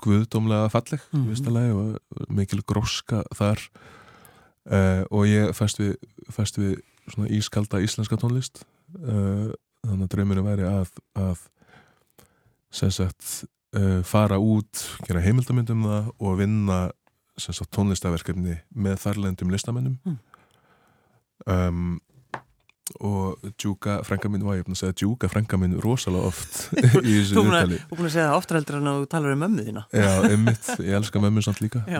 guðdómlega 0.00 0.70
falleg 0.72 1.00
mm 1.12 1.20
-hmm. 1.20 1.28
og 1.72 1.98
mikil 2.28 2.62
gróska 2.66 3.22
þar 3.34 3.60
uh, 4.70 5.02
og 5.10 5.26
ég 5.26 5.52
fæst 5.52 5.78
við, 5.78 5.96
fæst 6.30 6.58
við 6.58 6.80
svona 7.08 7.28
ískalda 7.28 7.80
íslenska 7.80 8.16
tónlist 8.16 8.64
uh, 8.96 9.52
þannig 9.84 10.06
að 10.06 10.12
drauminu 10.14 10.42
væri 10.42 10.64
að, 10.68 10.88
að 11.14 11.38
sagt 12.70 13.44
uh, 13.76 14.02
fara 14.02 14.38
út, 14.38 14.98
gera 15.06 15.20
heimildamöndum 15.20 15.84
það 15.84 16.10
og 16.18 16.38
vinna 16.38 16.90
sagt 17.36 17.72
tónlistaverkefni 17.74 18.58
með 18.74 18.98
þarlendum 18.98 19.50
listamennum 19.50 19.98
Mm. 20.04 20.18
um, 21.46 22.00
og 23.00 23.40
djúka 23.56 23.94
frænka 24.04 24.28
minn 24.28 24.42
var 24.44 24.58
ég 24.58 24.66
að 24.68 24.76
segja 24.76 24.94
djúka 25.00 25.28
frænka 25.32 25.56
minn 25.60 25.78
rosalega 25.80 26.28
oft 26.28 26.58
í 27.00 27.14
þessu 27.16 27.40
viðtali 27.40 27.78
þú 27.80 27.96
búin 27.96 28.08
að 28.10 28.12
segja 28.12 28.26
það 28.28 28.36
oftar 28.40 28.58
heldur 28.58 28.76
en 28.80 28.90
að 28.90 28.98
þú 29.00 29.08
talar 29.14 29.32
um 29.36 29.40
mömmu 29.44 29.64
þína. 29.68 29.84
Já, 29.96 30.10
einmitt, 30.28 30.68
ég 30.84 30.98
elska 30.98 31.22
mömmu 31.24 31.44
samt 31.46 31.62
líka 31.64 31.80
Já, 31.88 31.98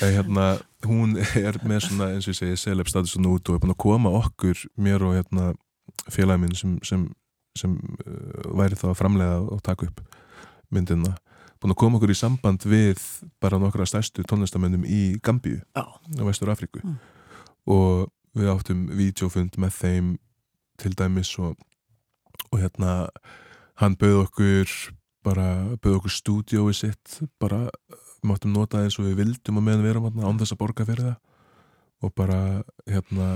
hérna, 0.00 0.46
hún 0.86 1.16
er 1.18 1.58
með 1.66 1.82
svona, 1.88 2.10
eins 2.14 2.28
og 2.28 2.34
ég 2.34 2.38
segi, 2.40 2.58
celeb 2.62 2.90
statusun 2.90 3.26
út 3.32 3.50
og 3.50 3.58
er 3.58 3.62
búin 3.64 3.74
að 3.74 3.80
koma 3.86 4.12
okkur, 4.20 4.62
mér 4.78 5.02
og 5.06 5.16
hérna 5.18 5.50
félagi 6.14 6.42
minn 6.44 6.54
sem, 6.58 6.76
sem, 6.86 7.06
sem 7.58 7.74
uh, 8.06 8.50
væri 8.58 8.78
þá 8.78 8.90
að 8.92 8.98
framlega 9.02 9.38
og 9.50 9.62
taka 9.66 9.88
upp 9.90 10.02
myndina. 10.74 11.16
Búin 11.62 11.72
að 11.74 11.80
koma 11.82 11.98
okkur 11.98 12.12
í 12.12 12.18
samband 12.18 12.66
við 12.68 13.00
bara 13.42 13.58
nokkra 13.62 13.86
stærstu 13.88 14.22
tónlistamennum 14.28 14.84
í 14.86 15.16
Gambíu 15.24 15.58
Já, 15.74 15.82
á 15.90 16.22
Vestur 16.28 16.52
Afríku 16.54 16.82
Mm. 16.86 16.98
og 17.72 18.12
við 18.36 18.50
áttum 18.52 18.84
vídeofund 18.98 19.56
með 19.62 19.74
þeim 19.80 20.12
til 20.80 20.92
dæmis 20.98 21.32
og, 21.40 21.56
og 22.52 22.58
hérna 22.60 23.08
hann 23.80 23.96
bauð 24.00 24.22
okkur 24.26 24.72
bara 25.26 25.46
bauð 25.82 25.98
okkur 26.00 26.12
stúdiói 26.14 26.74
sitt 26.76 27.20
bara 27.42 27.64
máttum 28.26 28.52
nota 28.54 28.78
það 28.80 28.88
eins 28.88 28.98
og 29.00 29.06
við 29.08 29.18
vildum 29.22 29.60
að 29.60 29.66
meðan 29.68 29.84
við 29.86 29.92
erum 29.94 30.08
þarna 30.10 30.28
án 30.30 30.40
þess 30.40 30.54
að 30.56 30.60
borga 30.62 30.86
fyrir 30.88 31.04
það. 31.08 31.16
Og 32.04 32.12
bara 32.18 32.38
hérna 32.90 33.26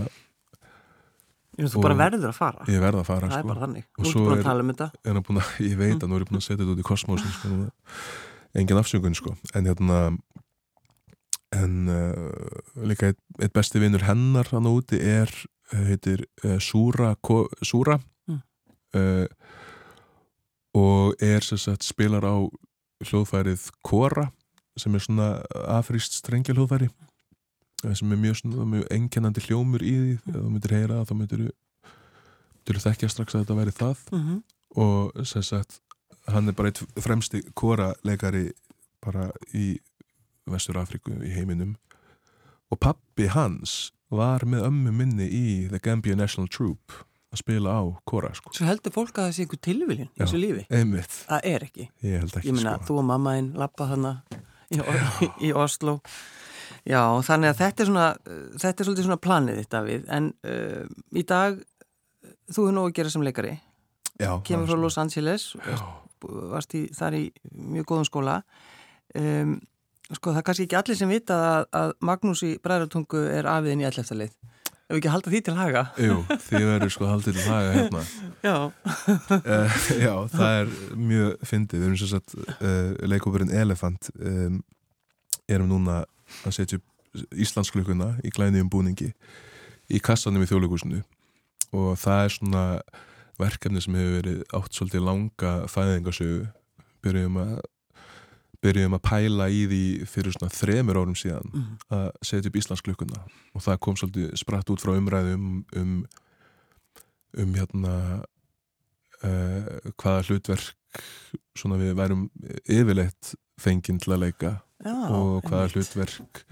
ég 1.58 1.64
veist 1.64 1.74
þú 1.76 1.82
bara 1.84 1.96
verður 1.98 2.30
að 2.30 2.36
fara. 2.38 2.66
Ég 2.70 2.82
verð 2.82 3.00
að 3.02 3.06
fara 3.08 3.28
Það 3.30 3.36
er 3.36 3.42
sko. 3.44 3.50
bara 3.52 3.62
þannig. 3.64 3.84
Og 3.90 4.00
Þú 4.00 4.06
ert 4.06 4.12
svo 4.12 4.24
búin 4.24 4.32
er- 4.32 4.40
að 4.40 4.48
tala 4.48 4.64
um 4.64 4.72
þetta. 4.72 4.88
búin 5.28 5.40
að, 5.40 5.52
ég 5.70 5.76
veit 5.80 5.96
að 6.04 6.08
nú 6.10 6.16
er 6.18 6.24
ég 6.24 6.30
búin 6.30 6.40
að 6.40 6.46
setja 6.46 6.60
þetta 6.60 6.74
út 6.74 6.82
í 6.82 6.88
kosmosin 6.90 7.34
sko, 7.36 7.48
engin 8.60 8.80
afsökun 8.82 9.16
sko. 9.18 9.34
En 9.54 9.70
hérna 9.70 9.98
en 11.60 11.74
uh, 11.92 12.84
líka 12.88 13.10
eitt, 13.10 13.20
eitt 13.40 13.54
besti 13.56 13.82
vinnur 13.82 14.04
hennar 14.08 14.48
hann 14.54 14.68
úti 14.70 15.00
er 15.00 15.30
uh, 15.72 15.84
heitir 15.88 16.24
uh, 16.44 16.58
Súra 16.58 17.14
Ko, 17.20 17.46
Súra 17.62 18.00
Mm. 18.30 18.40
uh, 18.94 19.26
og 20.74 21.14
er 21.18 21.42
sem 21.42 21.58
sagt 21.58 21.82
spilar 21.84 22.22
á 22.22 22.36
hljóðfærið 23.02 23.70
Kora 23.82 24.28
sem 24.78 24.94
er 24.94 25.02
svona 25.02 25.28
afríst 25.66 26.14
strengja 26.20 26.54
hljóðfæri 26.54 26.90
sem 27.96 28.12
er 28.12 28.20
mjög, 28.20 28.36
svona, 28.42 28.66
mjög 28.68 28.86
einkennandi 28.92 29.42
hljómur 29.46 29.82
í 29.82 29.94
því 29.96 30.16
þegar 30.24 30.40
þú 30.44 30.50
myndir 30.52 30.74
heyra 30.76 31.04
þá 31.08 31.14
myndir 31.16 31.44
þú 32.68 32.82
þekkja 32.84 33.10
strax 33.10 33.34
að 33.34 33.44
þetta 33.44 33.58
væri 33.58 33.76
það 33.76 34.02
mm 34.12 34.20
-hmm. 34.26 34.40
og 34.84 35.26
sem 35.26 35.42
sagt 35.42 35.80
hann 36.28 36.48
er 36.48 36.52
bara 36.52 36.68
eitt 36.68 36.82
fremsti 37.00 37.42
kora 37.54 37.94
leikari 38.04 38.50
bara 39.00 39.30
í 39.54 39.78
Vestur 40.54 40.78
Afríku 40.80 41.14
í 41.24 41.30
heiminum. 41.34 41.76
Og 42.70 42.78
pappi 42.82 43.26
hans 43.32 43.92
var 44.10 44.44
með 44.46 44.66
ömmu 44.68 44.92
minni 44.94 45.26
í 45.30 45.44
The 45.70 45.80
Gambia 45.82 46.16
National 46.18 46.48
Troop 46.50 46.94
að 47.30 47.38
spila 47.44 47.76
á 47.78 47.82
kora 48.10 48.32
sko. 48.34 48.50
Svo 48.54 48.66
heldur 48.66 48.90
fólk 48.94 49.14
að 49.18 49.28
það 49.28 49.34
sé 49.36 49.44
ykkur 49.46 49.60
tilviljun 49.62 50.08
í 50.10 50.18
þessu 50.18 50.38
lífi? 50.42 50.64
einmitt, 50.74 51.12
Það 51.28 51.44
er 51.52 51.64
ekki. 51.68 51.86
Ég 52.02 52.16
held 52.24 52.36
ekki 52.40 52.48
Ég 52.50 52.56
meina, 52.56 52.72
sko. 52.80 52.88
þú 52.88 52.96
og 52.98 53.06
mamma 53.10 53.34
einn 53.38 53.50
lappa 53.58 53.86
þarna 53.92 54.12
í, 54.74 54.80
í 55.46 55.52
Oslo 55.54 56.00
Já, 56.86 57.02
þannig 57.26 57.52
að 57.52 57.58
þetta 57.60 57.82
er 57.84 57.88
svona 57.90 58.04
þetta 58.62 58.70
er 58.82 58.88
svolítið 58.88 59.06
svona 59.06 59.20
planið 59.22 59.58
þitt, 59.60 59.70
Davíð. 59.74 60.04
En 60.16 60.28
uh, 60.48 60.84
í 61.14 61.24
dag 61.28 61.58
þú 62.50 62.64
hefur 62.64 62.74
nógu 62.76 62.90
að 62.90 62.94
gera 62.98 63.10
sem 63.14 63.24
leikari. 63.26 63.54
Já, 64.20 64.30
kemur 64.46 64.66
frá 64.70 64.78
Los 64.80 64.98
Angeles 64.98 65.44
Já, 65.60 65.78
varst 66.50 66.74
í, 66.78 66.86
þar 66.96 67.18
í 67.20 67.24
mjög 67.52 67.86
góðum 67.92 68.08
skóla. 68.10 68.38
Um, 69.18 69.58
sko 70.16 70.32
það 70.32 70.40
er 70.40 70.46
kannski 70.48 70.66
ekki 70.66 70.78
allir 70.80 70.98
sem 70.98 71.10
vita 71.10 71.38
að, 71.46 71.66
að 71.80 71.92
Magnús 72.08 72.42
í 72.46 72.54
Bræðartungu 72.62 73.22
er 73.30 73.48
afiðin 73.50 73.84
í 73.84 73.88
elleftalið. 73.90 74.34
Ef 74.90 74.96
við 74.96 74.98
ekki 74.98 75.12
halda 75.14 75.30
því 75.30 75.40
til 75.46 75.54
haga. 75.54 75.82
Jú, 76.02 76.14
þið 76.48 76.64
verður 76.66 76.92
sko 76.96 77.06
haldið 77.06 77.36
til 77.38 77.44
það 77.46 77.68
hérna. 77.76 78.00
Já, 78.48 78.56
uh, 79.36 79.76
Já, 80.06 80.14
það 80.32 80.56
er 80.56 80.72
mjög 80.98 81.44
fyndið, 81.52 81.82
við 81.82 81.86
erum 81.86 82.00
sem 82.00 82.10
sagt 82.10 82.34
uh, 82.40 83.06
leikópurinn 83.06 83.54
Elefant 83.54 84.10
um, 84.18 84.58
erum 85.46 85.70
núna 85.70 86.00
að 86.42 86.56
setja 86.58 86.80
upp 86.80 86.86
Íslandsklukuna 87.42 88.16
í 88.26 88.30
glæniðum 88.34 88.70
búningi 88.70 89.12
í 89.90 89.98
kassanum 90.02 90.44
í 90.44 90.50
þjóðleikúsinu 90.50 91.00
og 91.74 91.96
það 91.98 92.24
er 92.24 92.34
svona 92.34 92.64
verkefni 93.40 93.82
sem 93.82 93.96
hefur 93.98 94.16
verið 94.20 94.42
átt 94.58 94.76
svolítið 94.76 95.06
langa 95.06 95.52
fæðingasögu 95.70 96.44
byrjum 97.04 97.38
að 97.40 97.54
byrjum 98.64 98.96
að 98.96 99.04
pæla 99.06 99.46
í 99.52 99.60
því 99.70 99.84
fyrir 100.10 100.34
svona 100.36 100.52
þremur 100.52 101.00
árum 101.00 101.16
síðan 101.16 101.46
mm. 101.48 101.68
að 101.96 102.08
setja 102.28 102.50
upp 102.50 102.58
Íslandsklukkuna. 102.60 103.22
Og 103.56 103.64
það 103.64 103.80
kom 103.86 103.96
svolítið 103.96 104.34
spratt 104.40 104.72
út 104.72 104.82
frá 104.82 104.92
umræðum 104.96 105.46
um, 105.46 105.62
um, 105.80 105.94
um 107.40 107.54
hérna 107.56 107.94
uh, 109.24 109.92
hvaða 109.96 110.26
hlutverk 110.28 111.04
svona 111.56 111.78
við 111.80 111.94
værum 111.98 112.26
yfirleitt 112.66 113.34
fenginn 113.60 114.00
til 114.02 114.16
að 114.16 114.24
leika 114.26 114.56
Já, 114.82 114.94
og 115.12 115.44
hvaða 115.46 115.68
hlutverk 115.74 116.42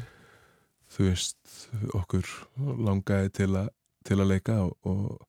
þú 0.94 1.08
veist 1.08 1.56
okkur 1.96 2.28
langaði 2.86 3.32
til, 3.40 3.50
a, 3.58 3.64
til 4.06 4.20
að 4.20 4.30
leika 4.34 4.60
og, 4.64 4.76
og 4.86 5.24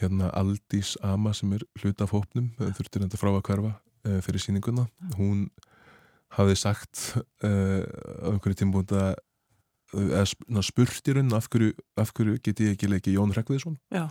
hérna 0.00 0.30
Aldís 0.36 0.94
Ama 1.04 1.32
sem 1.36 1.52
er 1.56 1.64
hlut 1.82 2.04
af 2.04 2.14
hópnum 2.14 2.52
þurftir 2.58 3.04
þetta 3.04 3.20
frá 3.20 3.32
að 3.32 3.42
hverfa 3.48 3.72
uh, 3.74 4.20
fyrir 4.24 4.44
sýninguna. 4.44 4.86
Hún 5.18 5.48
hafði 6.36 6.56
sagt 6.60 7.02
uh, 7.44 7.82
á 8.22 8.28
einhverju 8.30 8.60
tímbúnd 8.62 8.94
að 8.94 9.14
eða 9.90 10.22
ná, 10.46 10.60
spurt 10.62 11.08
í 11.10 11.14
raun 11.16 11.34
af 11.34 11.48
hverju, 11.50 11.72
af 11.98 12.12
hverju 12.14 12.38
get 12.44 12.60
ég 12.62 12.76
ekki 12.76 12.90
leikið 12.90 13.16
Jón 13.16 13.32
Hreggviðsson 13.34 13.78
Já, 13.90 14.04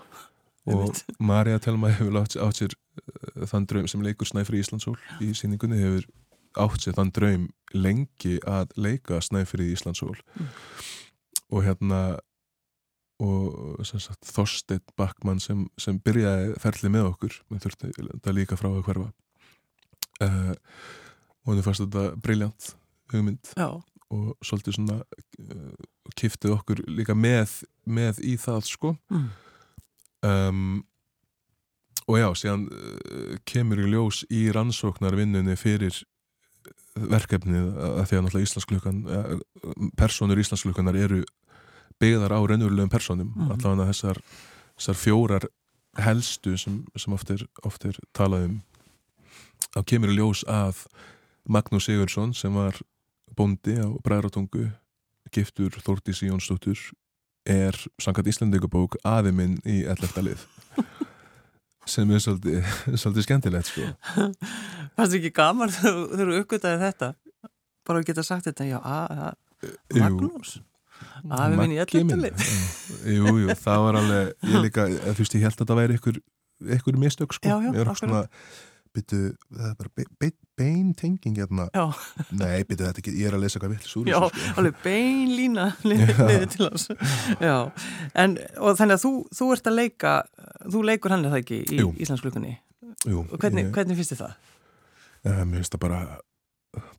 og. 0.67 0.99
Marja 1.23 1.59
Telma 1.63 1.93
hefur 1.93 2.19
átt, 2.19 2.35
átt 2.35 2.59
sér 2.59 2.75
uh, 2.75 3.45
þann 3.47 3.67
draum 3.69 3.87
sem 3.87 4.03
leikur 4.03 4.27
Snæfri 4.27 4.59
Íslandsól 4.59 4.97
í 5.23 5.31
sýningunni 5.37 5.79
hefur 5.79 6.09
átt 6.59 6.83
sér 6.83 6.97
þann 6.97 7.13
draum 7.15 7.45
lengi 7.71 8.39
að 8.43 8.73
leika 8.75 9.21
Snæfri 9.23 9.71
Íslandsól 9.75 10.17
Mm. 10.39 10.49
og 11.55 11.63
hérna 11.65 12.01
og 13.19 13.81
Þorsteinn 14.23 14.83
Backmann 14.97 15.41
sem, 15.43 15.65
sem 15.79 15.97
byrjaði 15.99 16.53
ferlið 16.61 16.93
með 16.93 17.07
okkur 17.09 17.33
þurfti 17.51 17.89
þetta 17.97 18.33
líka 18.35 18.55
frá 18.59 18.69
að 18.69 18.83
hverfa 18.87 19.09
uh, 20.23 20.53
og 21.45 21.53
henni 21.53 21.65
fannst 21.65 21.85
þetta 21.85 22.05
briljant 22.23 22.73
hugmynd 23.13 23.53
Já, 23.57 23.69
og 24.09 24.27
svolítið 24.45 24.77
svona 24.77 24.99
uh, 25.01 25.87
kiftið 26.19 26.55
okkur 26.57 26.83
líka 26.89 27.15
með, 27.17 27.59
með 27.85 28.21
í 28.25 28.35
það 28.41 28.63
sko 28.69 28.93
mm. 29.13 29.25
um, 30.29 30.79
og 32.09 32.17
já, 32.17 32.29
síðan 32.41 32.67
uh, 32.69 33.35
kemur 33.49 33.83
í 33.83 33.89
ljós 33.91 34.23
í 34.33 34.47
rannsóknarvinnunni 34.55 35.57
fyrir 35.59 36.03
verkefnið 36.99 37.67
að 37.79 38.07
því 38.09 38.17
að 38.17 38.23
náttúrulega 38.25 38.47
Íslandsklukkan 38.47 38.97
personur 39.95 40.41
Íslandsklukkanar 40.41 40.97
eru 40.99 41.21
byggðar 42.01 42.33
á 42.35 42.39
raunverulegum 42.39 42.91
personum 42.91 43.29
Mhm. 43.35 43.51
allavega 43.53 43.91
þessar, 43.91 44.19
þessar 44.77 44.97
fjórar 44.97 45.45
helstu 45.99 46.57
sem, 46.57 46.85
sem 46.95 47.13
oft 47.13 47.29
er, 47.31 47.45
er 47.85 47.99
talað 48.13 48.45
um 48.49 48.61
þá 49.75 49.85
kemur 49.85 50.11
í 50.13 50.17
ljós 50.17 50.43
að 50.47 50.85
Magnús 51.49 51.87
Sigurðsson 51.89 52.33
sem 52.37 52.53
var 52.53 52.77
bóndi 53.37 53.75
á 53.81 53.89
Bræðratungu 54.05 54.67
giftur 55.33 55.73
Þórdísi 55.81 56.29
Jónsdóttur 56.29 56.79
er 57.49 57.75
sangat 58.01 58.29
Íslandingabók 58.29 58.99
aði 59.07 59.33
minn 59.33 59.57
í 59.65 59.81
11. 59.89 60.23
lið 60.27 60.45
sem 61.93 62.09
er 62.13 62.21
svolítið, 62.21 62.71
svolítið 62.93 63.25
skemmtilegt 63.25 63.71
sko. 63.71 63.89
Fannst 64.95 65.17
ekki 65.17 65.33
gaman 65.33 65.73
þegar 65.73 66.33
þú 66.33 66.41
uppgötaði 66.43 66.81
þetta? 66.83 67.13
Bara 67.89 68.03
að 68.03 68.09
geta 68.11 68.25
sagt 68.25 68.49
þetta, 68.49 68.67
já, 68.69 68.77
að, 68.79 69.21
að, 69.29 70.01
Magnús 70.01 70.59
Afi 71.31 71.55
minn 71.55 71.73
í 71.73 71.77
Maggi 71.79 72.01
minn. 72.03 72.19
11. 72.19 72.25
lið. 72.25 72.41
Já. 72.43 73.13
Jú, 73.15 73.33
jú, 73.39 73.53
það 73.55 73.83
var 73.85 73.97
alveg 74.01 74.49
ég 74.51 74.65
líka, 74.65 74.85
þú 74.89 75.23
veist, 75.23 75.35
ég 75.37 75.45
held 75.47 75.63
að 75.63 75.69
það 75.69 75.79
væri 75.79 75.97
ykkur 75.99 76.19
ykkur 76.75 76.97
mistök 76.99 77.35
sko 77.35 77.47
Já, 77.47 77.71
já, 77.71 77.93
svona, 77.95 78.25
byttu, 78.99 79.23
það 79.55 79.71
er 79.71 79.75
bara 79.79 79.91
be, 79.97 80.05
be, 80.21 80.29
bein 80.59 80.93
tenging 80.99 81.37
hérna. 81.39 81.65
Já, 81.73 81.85
Nei, 82.35 82.61
byttu 82.67 82.83
þetta 82.85 83.01
ekki, 83.01 83.13
ég 83.17 83.29
er 83.31 83.37
að 83.39 83.43
lesa 83.45 83.61
vill 83.63 83.79
súr 83.87 84.09
já, 84.11 84.19
alveg 84.59 84.79
bein 84.83 85.31
lína 85.33 85.69
liðið 85.87 86.47
til 86.55 86.67
hans. 86.67 86.87
Já, 87.39 87.55
en 88.19 88.37
og 88.59 88.75
þannig 88.79 88.97
að 88.99 89.03
þú, 89.05 89.13
þú 89.39 89.49
ert 89.55 89.69
að 89.71 89.77
leika 89.79 90.13
þú 90.69 90.83
leikur 90.91 91.15
hann 91.15 91.23
er 91.25 91.33
það 91.35 91.43
ekki 91.45 91.59
í 91.63 91.79
Jú. 91.81 91.91
Íslandsklukkunni 92.03 92.53
Jú, 93.07 93.23
og 93.25 93.35
hvernig, 93.39 93.69
ég, 93.69 93.73
hvernig 93.75 93.95
finnst 93.99 94.11
þið 94.17 94.21
það? 94.25 94.33
eh, 95.23 95.43
Mér 95.47 95.61
finnst 95.61 95.75
það 95.77 95.83
bara 95.87 96.01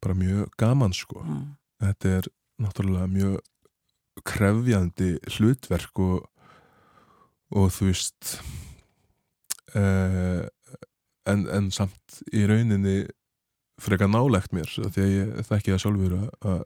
bara 0.02 0.16
mjög 0.18 0.48
gaman 0.58 0.92
sko. 0.96 1.20
Mm. 1.22 1.42
þetta 1.84 2.14
er 2.18 2.28
náttúrulega 2.60 3.06
mjög 3.12 3.36
krefjandi 4.26 5.10
hlutverk 5.36 6.00
og, 6.02 6.24
og 7.54 7.68
þú 7.76 7.86
veist 7.92 8.32
uh, 9.76 10.42
en, 11.28 11.46
en 11.52 11.70
samt 11.74 12.20
í 12.32 12.44
rauninni 12.48 13.02
frekar 13.80 14.10
nálegt 14.12 14.52
mér 14.54 14.70
því 14.70 15.04
að 15.04 15.12
ég 15.14 15.48
þekki 15.48 15.74
það 15.74 15.82
sjálfur 15.84 16.16
að, 16.16 16.64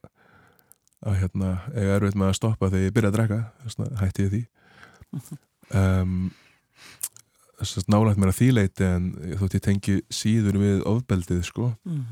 að, 1.05 1.19
hérna, 1.23 1.51
ég 1.75 1.93
er 1.97 2.07
veit 2.07 2.19
með 2.19 2.31
að 2.33 2.38
stoppa 2.40 2.71
þegar 2.71 2.87
ég 2.87 2.97
byrja 2.97 3.12
að 3.12 3.19
drekka 3.19 3.40
þess 3.62 3.81
vegna 3.81 4.01
hætti 4.05 4.29
ég 4.29 4.33
því. 4.37 4.45
Um, 5.75 6.27
þess 7.57 7.79
að 7.81 7.87
nálegt 7.95 8.19
mér 8.21 8.31
að 8.35 8.37
því 8.37 8.49
leiti 8.53 8.85
en 8.85 9.07
þótt 9.40 9.55
ég 9.57 9.62
tengi 9.64 9.95
síður 10.12 10.59
við 10.61 10.83
ofbeldið 10.90 11.40
sko. 11.49 11.71
Mm. 11.88 12.03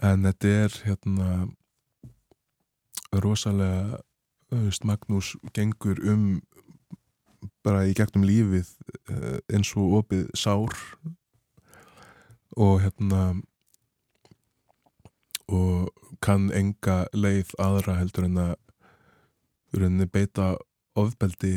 en 0.00 0.24
þetta 0.24 0.52
er 0.62 0.76
hérna 0.86 1.28
rosalega 3.12 4.00
veist, 4.48 4.84
Magnús 4.88 5.34
gengur 5.52 6.00
um 6.08 6.40
bara 7.66 7.84
í 7.88 7.94
gegnum 7.96 8.26
lífið 8.26 8.70
eh, 9.12 9.38
eins 9.54 9.74
og 9.76 10.00
opið 10.00 10.28
sár 10.38 10.74
og 12.58 12.80
hérna 12.82 13.22
og 15.48 15.92
kann 16.24 16.48
enga 16.52 17.04
leið 17.14 17.54
aðra 17.62 17.94
heldur 18.00 18.26
en 18.26 18.40
að 18.42 18.54
rauninni 19.78 20.08
beita 20.10 20.56
ofbeldi 20.98 21.52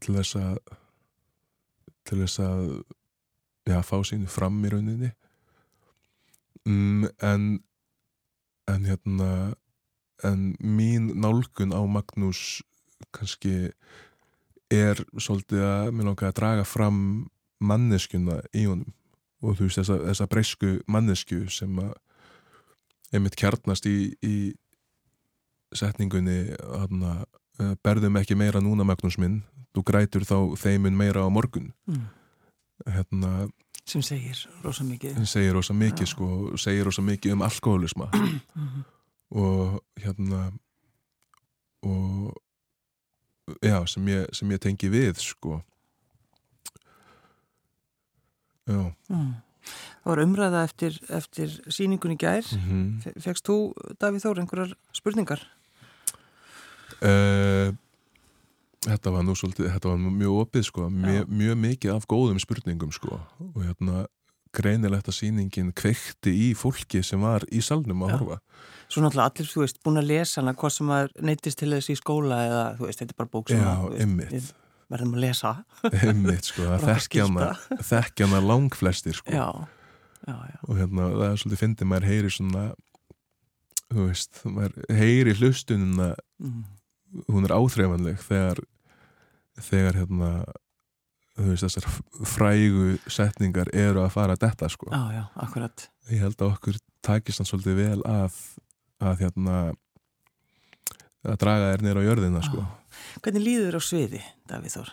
til 0.00 0.14
þess 0.16 0.38
að 0.40 0.60
til 2.08 2.22
þess 2.22 2.40
að 2.42 2.62
já, 3.68 3.80
fá 3.84 3.96
sínu 4.06 4.30
fram 4.30 4.56
í 4.64 4.70
rauninni. 4.72 5.10
Mm, 6.64 7.10
en 7.20 7.44
en 8.70 8.86
hérna 8.88 9.30
en 10.24 10.54
mín 10.60 11.12
nálgun 11.20 11.74
á 11.76 11.80
Magnús 11.84 12.62
kannski 13.12 13.72
er 14.70 15.00
svolítið 15.18 15.64
að 15.66 15.92
mér 15.92 16.10
langar 16.10 16.30
að 16.30 16.38
draga 16.40 16.64
fram 16.68 16.98
manneskjuna 17.60 18.40
í 18.56 18.66
honum 18.70 18.94
og 19.42 19.56
þú 19.58 19.66
veist 19.68 19.78
þessa, 19.80 19.96
þessa 20.10 20.26
breysku 20.30 20.70
mannesku 20.86 21.42
sem 21.50 21.78
að 21.80 21.92
einmitt 23.12 23.36
kjarnast 23.40 23.86
í, 23.90 24.14
í 24.22 24.34
setningunni 25.74 26.54
hana, 26.60 27.24
berðum 27.84 28.16
ekki 28.20 28.36
meira 28.38 28.60
núna 28.62 28.84
Magnús 28.86 29.18
minn, 29.20 29.40
þú 29.76 29.82
grætur 29.86 30.24
þá 30.26 30.36
þeimun 30.58 30.96
meira 30.98 31.26
á 31.26 31.28
morgun 31.30 31.72
Mm. 31.88 32.06
hérna, 32.86 33.50
sem 33.84 34.00
segir 34.02 34.38
rosa 34.64 34.84
mikið 34.84 35.14
hann 35.18 35.26
segir 35.26 35.52
rosa 35.52 35.74
mikið 35.76 36.06
Já. 36.06 36.10
sko, 36.14 36.28
segir 36.56 36.84
rosa 36.88 37.02
mikið 37.02 37.32
um 37.34 37.42
alkoholisma 37.42 38.08
Mhm. 38.56 38.84
og 39.30 39.80
hérna 40.00 40.52
og 41.82 42.34
já, 43.62 43.84
sem 43.88 44.06
ég, 44.08 44.26
sem 44.34 44.48
ég 44.50 44.58
tengi 44.60 44.88
við 44.90 45.18
sko 45.20 45.62
Mm. 48.68 49.30
Það 50.00 50.08
var 50.10 50.22
umræða 50.24 50.60
eftir, 50.64 50.98
eftir 51.12 51.48
síningun 51.68 52.14
í 52.14 52.18
gær. 52.20 52.46
Mm 52.56 53.00
Fe- 53.04 53.14
Fegst 53.20 53.44
þú, 53.48 53.56
Davíð 54.00 54.24
Þór, 54.24 54.40
einhverjar 54.44 54.74
spurningar? 54.96 55.42
uh, 57.02 57.72
þetta 58.86 59.12
var 59.12 59.24
nú 59.26 59.34
svolítið, 59.36 59.68
þetta 59.74 59.92
var 59.92 60.00
mjög 60.00 60.38
opið 60.44 60.64
sko, 60.70 60.88
mjög, 60.92 61.28
mjög 61.42 61.58
mikið 61.66 61.94
af 61.96 62.06
góðum 62.10 62.40
spurningum 62.42 62.92
sko. 62.96 63.20
Og 63.50 63.60
hérna 63.64 64.06
greinilegt 64.56 65.06
að 65.06 65.14
sýningin 65.20 65.68
kveikti 65.78 66.32
í 66.34 66.54
fólki 66.58 67.04
sem 67.06 67.20
var 67.22 67.44
í 67.54 67.60
salnum 67.62 68.02
að 68.02 68.10
Já. 68.10 68.16
horfa. 68.18 68.38
Svo 68.90 69.04
náttúrulega 69.04 69.28
allir, 69.30 69.46
þú 69.52 69.60
veist, 69.62 69.78
búin 69.84 70.00
að 70.00 70.08
lesa 70.10 70.40
hana 70.40 70.54
hvað 70.58 70.72
sem 70.74 70.88
maður 70.90 71.12
neytist 71.28 71.60
til 71.60 71.70
þess 71.70 71.92
í 71.92 71.98
skóla 72.00 72.40
eða, 72.48 72.64
þú 72.80 72.88
veist, 72.88 72.98
þetta 73.04 73.14
er 73.14 73.20
bara 73.20 73.30
bók 73.36 73.52
sem 73.52 73.60
já, 73.62 73.70
að, 73.76 74.48
verðum 74.90 75.16
að 75.16 75.24
lesa. 75.24 75.52
Einmitt 76.02 76.50
sko, 76.50 76.66
það 76.82 77.02
þekkja 77.86 78.28
hana 78.28 78.42
langflestir 78.44 79.18
sko. 79.20 79.32
Já, 79.32 79.48
já, 80.26 80.34
já. 80.34 80.58
Og 80.66 80.78
hérna 80.78 81.10
það 81.14 81.26
er 81.28 81.42
svolítið 81.42 81.62
fyndið 81.64 81.90
maður 81.90 82.08
heyri 82.10 82.32
svona 82.34 82.64
þú 83.90 84.08
veist, 84.08 84.42
maður 84.46 84.96
heyri 85.00 85.36
hlustunina 85.38 86.10
mm. 86.40 86.64
hún 87.30 87.46
er 87.46 87.54
áþreifanleg 87.56 88.20
þegar 88.22 88.60
þegar 89.60 89.98
hérna 90.00 90.30
þú 91.34 91.48
veist 91.48 91.66
þessar 91.66 91.86
frægu 92.28 92.94
setningar 93.10 93.70
eru 93.76 94.04
að 94.04 94.14
fara 94.14 94.36
að 94.36 94.44
detta 94.46 94.70
sko. 94.72 94.90
Já, 94.92 95.02
já, 95.16 95.22
akkurat. 95.46 95.86
Ég 96.10 96.24
held 96.24 96.40
að 96.40 96.54
okkur 96.54 96.80
takist 97.04 97.40
hann 97.40 97.48
svolítið 97.48 97.80
vel 97.80 98.00
að 98.08 98.36
að 99.00 99.22
hérna 99.24 99.56
að 101.24 101.38
draga 101.40 101.72
þér 101.72 101.84
nýra 101.84 102.02
á 102.04 102.08
jörðina 102.08 102.42
sko. 102.44 102.64
Hvernig 103.22 103.42
líður 103.44 103.78
á 103.78 103.80
sviði, 103.84 104.20
Davíð 104.50 104.76
Þór? 104.78 104.90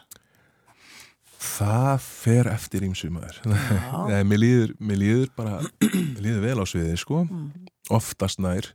það 1.48 2.00
fer 2.02 2.48
eftir. 2.50 2.82
Nei, 4.10 4.24
mér 4.26 4.40
líður, 4.42 4.72
mér 4.82 4.98
líður 5.02 5.30
bara 5.38 5.60
mér 5.86 6.22
líður 6.26 6.42
vel 6.48 6.58
á 6.62 6.66
sviði 6.68 6.96
sko 6.98 7.20
Mm. 7.28 7.52
oftast 7.94 8.40
nær 8.42 8.66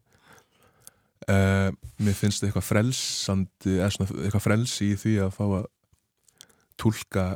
uh, 1.28 1.70
mér 1.98 2.14
finnst 2.16 2.42
eitthvað 2.46 2.68
frelsandi 2.70 3.74
eitthvað 3.82 4.44
frelsi 4.46 4.92
í 4.92 4.96
því 4.98 5.14
að 5.26 5.34
fá 5.36 5.42
að 5.58 5.66
tólka 6.80 7.26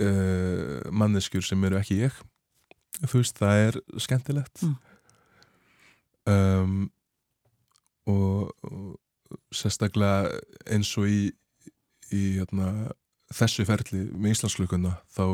uh, 0.00 0.80
manneskjur 0.90 1.44
sem 1.46 1.64
eru 1.68 1.78
ekki 1.80 2.00
ég 2.06 2.16
þú 3.04 3.20
veist, 3.20 3.38
það 3.40 3.62
er 3.68 3.80
skemmtilegt 4.00 4.64
Mm. 4.64 4.74
um, 6.32 6.90
og, 8.08 8.52
og 8.64 8.96
sérstaklega 9.54 10.30
eins 10.70 10.92
og 11.00 11.08
í, 11.10 11.32
í 12.12 12.22
hérna, 12.38 12.92
þessu 13.34 13.66
ferli 13.68 14.04
með 14.12 14.36
Íslandsklukuna 14.36 14.96
þá 15.14 15.26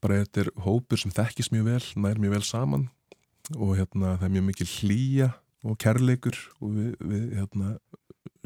bara 0.00 0.22
þetta 0.22 0.44
er 0.44 0.50
hópur 0.64 1.00
sem 1.00 1.12
þekkist 1.12 1.52
mjög 1.52 1.68
vel, 1.68 1.84
nær 2.00 2.20
mjög 2.22 2.36
vel 2.38 2.44
saman 2.46 2.88
og 3.56 3.76
hérna 3.76 4.16
það 4.20 4.28
er 4.28 4.34
mjög 4.36 4.46
mikil 4.48 4.68
hlýja 4.78 5.30
og 5.66 5.76
kærleikur 5.82 6.36
og 6.60 6.76
við, 6.76 6.92
við 7.04 7.24
hérna, 7.36 7.74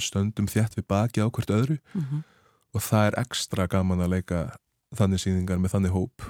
stöndum 0.03 0.49
þétt 0.51 0.79
við 0.79 0.89
baki 0.91 1.23
á 1.23 1.29
hvert 1.31 1.53
öðru 1.55 1.81
Mm 1.95 2.25
og 2.75 2.83
það 2.83 3.09
er 3.09 3.19
ekstra 3.23 3.67
gaman 3.71 4.03
að 4.05 4.17
leika 4.17 4.41
þannig 4.99 5.23
síningar 5.23 5.61
með 5.63 5.77
þannig 5.77 5.95
hóp. 5.95 6.25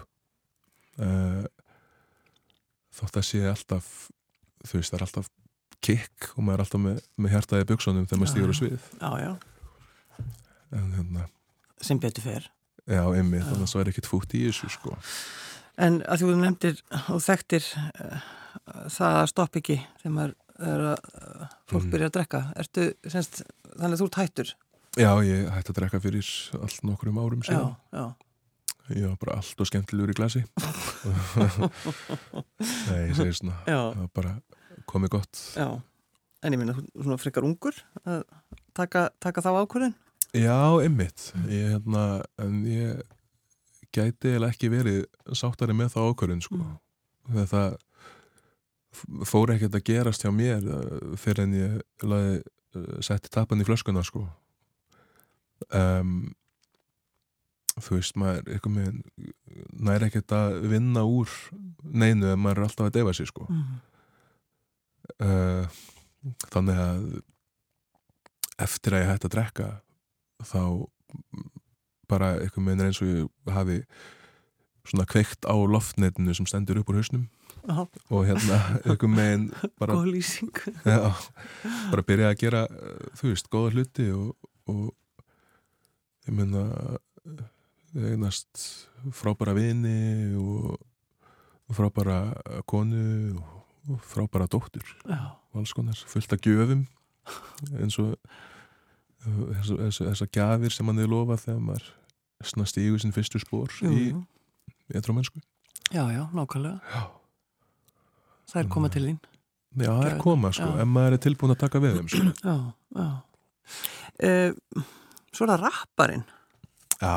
Uh, 1.00 1.44
þótt 2.94 3.18
að 3.18 3.26
sé 3.26 3.40
alltaf 3.50 3.88
þú 4.64 4.78
veist 4.78 4.92
það 4.92 4.98
er 4.98 5.06
alltaf 5.08 5.30
kikk 5.84 6.30
og 6.34 6.42
maður 6.46 6.56
er 6.60 6.64
alltaf 6.64 6.82
með, 6.84 7.00
með 7.20 7.34
hjartaði 7.36 7.66
buksunum 7.70 8.06
þegar 8.08 8.20
maður 8.22 8.30
Já, 8.30 8.34
stígur 8.34 8.50
á 8.50 8.54
já. 8.54 8.58
svið. 8.60 8.86
Já, 9.00 9.10
já, 9.24 9.32
en 10.78 10.86
hérna, 10.98 11.26
sem 11.84 12.00
betur 12.02 12.24
fer. 12.26 12.48
Já, 12.84 13.02
einmitt 13.16 13.44
Já. 13.44 13.48
þannig 13.50 13.66
að 13.68 13.72
það 13.74 13.82
er 13.84 13.90
ekkert 13.94 14.08
fútt 14.10 14.34
í 14.36 14.42
þessu 14.48 14.70
sko. 14.74 14.96
En 15.84 16.00
að 16.06 16.20
þú 16.24 16.34
nefndir 16.40 16.80
og 17.10 17.22
þekktir 17.24 17.64
uh, 17.74 18.26
það 18.94 19.20
stopp 19.32 19.56
ekki 19.60 19.78
þegar 20.02 20.14
maður 20.18 20.34
er 20.64 20.84
að 20.92 20.98
fólk 21.70 21.82
Mm. 21.84 21.90
byrja 21.90 22.06
að 22.10 22.12
drekka. 22.14 22.40
Ertu, 22.62 22.82
semst, 23.10 23.40
þannig 23.74 23.96
að 23.96 24.02
þú 24.02 24.06
ert 24.10 24.18
hættur? 24.20 24.52
Já, 24.94 25.08
ég 25.26 25.48
hætti 25.50 25.72
að 25.72 25.78
drekka 25.80 25.98
fyrir 26.04 26.28
allt 26.60 26.84
nokkrum 26.86 27.18
árum 27.18 27.42
Já, 27.42 27.48
síðan. 27.50 27.74
já, 27.90 28.04
Ég 28.94 29.06
var 29.08 29.16
bara 29.16 29.34
allt 29.40 29.60
og 29.64 29.66
skemmtilegur 29.66 30.12
í 30.12 30.14
glasi. 30.18 30.42
Nei, 32.88 33.00
ég 33.08 33.14
segi 33.16 33.32
svona 33.38 33.56
já, 33.66 33.78
bara 34.14 34.34
komið 34.90 35.18
gott 35.18 35.42
já 35.56 35.68
En 36.44 36.52
ég 36.52 36.60
minna, 36.60 36.74
svona 36.92 37.16
frekar 37.16 37.46
ungur 37.46 37.72
að 38.04 38.18
taka, 38.76 39.06
taka 39.16 39.40
þá 39.40 39.62
ákvörðin 39.62 39.94
Já, 40.34 40.76
einmitt 40.82 41.30
ég, 41.46 41.70
hérna, 41.72 42.20
ég 42.68 43.00
gæti 43.94 44.34
eða 44.34 44.50
ekki 44.50 44.70
verið 44.72 45.04
sáttari 45.36 45.76
með 45.76 45.92
það 45.94 46.08
ákvörðin 46.10 46.44
sko. 46.44 46.58
Mm. 46.58 47.44
það 47.50 47.76
fór 49.30 49.54
ekkert 49.54 49.78
að 49.78 49.86
gerast 49.88 50.24
hjá 50.24 50.30
mér 50.34 50.66
uh, 50.70 51.14
fyrir 51.18 51.46
en 51.46 51.54
ég 51.58 52.06
laði, 52.06 52.40
uh, 52.78 52.96
setti 53.02 53.30
tapan 53.32 53.62
í 53.62 53.66
flöskuna 53.66 54.04
sko. 54.06 54.26
um, 55.70 56.34
þú 57.78 57.96
veist 57.96 58.18
maður 58.18 59.00
næri 59.82 60.10
ekkert 60.10 60.34
að 60.34 60.60
vinna 60.70 61.02
úr 61.06 61.30
neinu 61.82 62.30
en 62.34 62.42
maður 62.42 62.60
er 62.60 62.68
alltaf 62.68 62.90
að 62.90 62.96
deyfa 62.98 63.16
sig 63.18 63.30
sko. 63.30 63.48
mm. 63.48 63.82
Uh, 65.22 65.68
þannig 66.52 66.80
að 66.80 67.06
eftir 68.64 68.96
að 68.96 69.02
ég 69.02 69.10
hætti 69.12 69.28
að 69.28 69.34
drekka 69.34 69.70
þá 70.44 70.60
bara 72.10 72.34
eitthvað 72.42 72.66
með 72.66 72.84
eins 72.84 73.00
og 73.02 73.10
ég 73.10 73.54
hafi 73.54 73.78
svona 74.84 75.06
kveikt 75.08 75.48
á 75.48 75.54
loftnetinu 75.56 76.34
sem 76.36 76.46
stendur 76.48 76.82
upp 76.82 76.90
úr 76.92 77.00
hausnum. 77.00 77.24
Já, 77.64 77.86
og 78.12 78.26
hérna 78.28 78.58
eitthvað 78.84 79.14
með 79.14 79.46
bara, 79.80 79.96
já, 80.84 80.98
bara 81.92 82.04
byrja 82.04 82.32
að 82.32 82.40
gera 82.42 82.66
uh, 82.68 83.06
þú 83.16 83.30
veist, 83.30 83.48
góða 83.52 83.72
hluti 83.72 84.10
og, 84.12 84.34
og 84.68 84.84
ég 86.28 86.36
meina 86.36 86.66
eignast 87.94 88.66
frábæra 89.14 89.54
vini 89.56 90.34
og 90.36 90.76
frábæra 91.72 92.18
konu 92.68 93.38
og, 93.38 93.63
og 93.90 93.98
frábæra 94.00 94.46
dóttur. 94.50 94.84
Og 95.08 95.60
alls 95.60 95.72
konar, 95.76 95.98
fullt 96.08 96.32
af 96.32 96.40
gjöfum 96.44 96.86
eins 97.80 97.96
og 97.98 98.14
þessar 99.24 100.28
gjafir 100.32 100.72
sem 100.74 100.86
hann 100.90 101.00
er 101.00 101.08
lofað 101.08 101.40
þegar 101.46 101.62
maður 101.64 101.86
svona 102.44 102.66
stígur 102.68 103.00
sinn 103.00 103.14
fyrstu 103.16 103.38
spór 103.40 103.72
í 103.88 104.10
jú. 104.10 104.18
etrómennsku 104.92 105.40
já, 105.94 106.04
já, 106.12 106.24
nákvæmlega. 106.34 106.80
Já, 106.92 107.02
Það 108.44 108.60
er 108.60 108.66
koma 108.68 108.88
til 108.92 109.00
þín. 109.06 109.16
Já 109.80 109.88
það 109.88 110.06
er 110.10 110.18
koma 110.20 110.50
sko, 110.52 110.66
já. 110.68 110.80
en 110.84 110.90
maður 110.92 111.14
er 111.16 111.20
tilbúin 111.24 111.54
að 111.54 111.62
taka 111.64 111.80
við 111.82 111.94
þeim 111.96 112.08
sko. 112.12 112.24
Já, 112.44 112.56
já. 113.00 113.08
Uh, 114.28 114.52
Svo 115.34 115.42
er 115.46 115.50
það 115.54 115.62
rapparinn. 115.64 116.26
Já, 117.00 117.16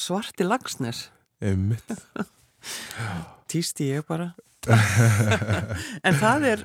Svarti 0.00 0.44
Lagsnes 0.48 0.98
Týsti 3.52 3.84
ég 3.92 4.00
bara 4.08 4.32
En 6.06 6.18
það 6.18 6.48
er 6.52 6.64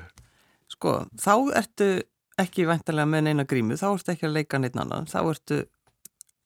sko, 0.72 0.96
þá 1.20 1.34
ertu 1.62 1.92
ekki 2.42 2.66
væntalega 2.70 3.10
með 3.10 3.28
neina 3.28 3.46
grímu, 3.48 3.78
þá 3.80 3.88
ertu 3.92 4.14
ekki 4.16 4.28
að 4.30 4.36
leika 4.40 4.60
neitt 4.62 4.78
annan, 4.80 5.08
þá 5.10 5.20
ertu 5.24 5.62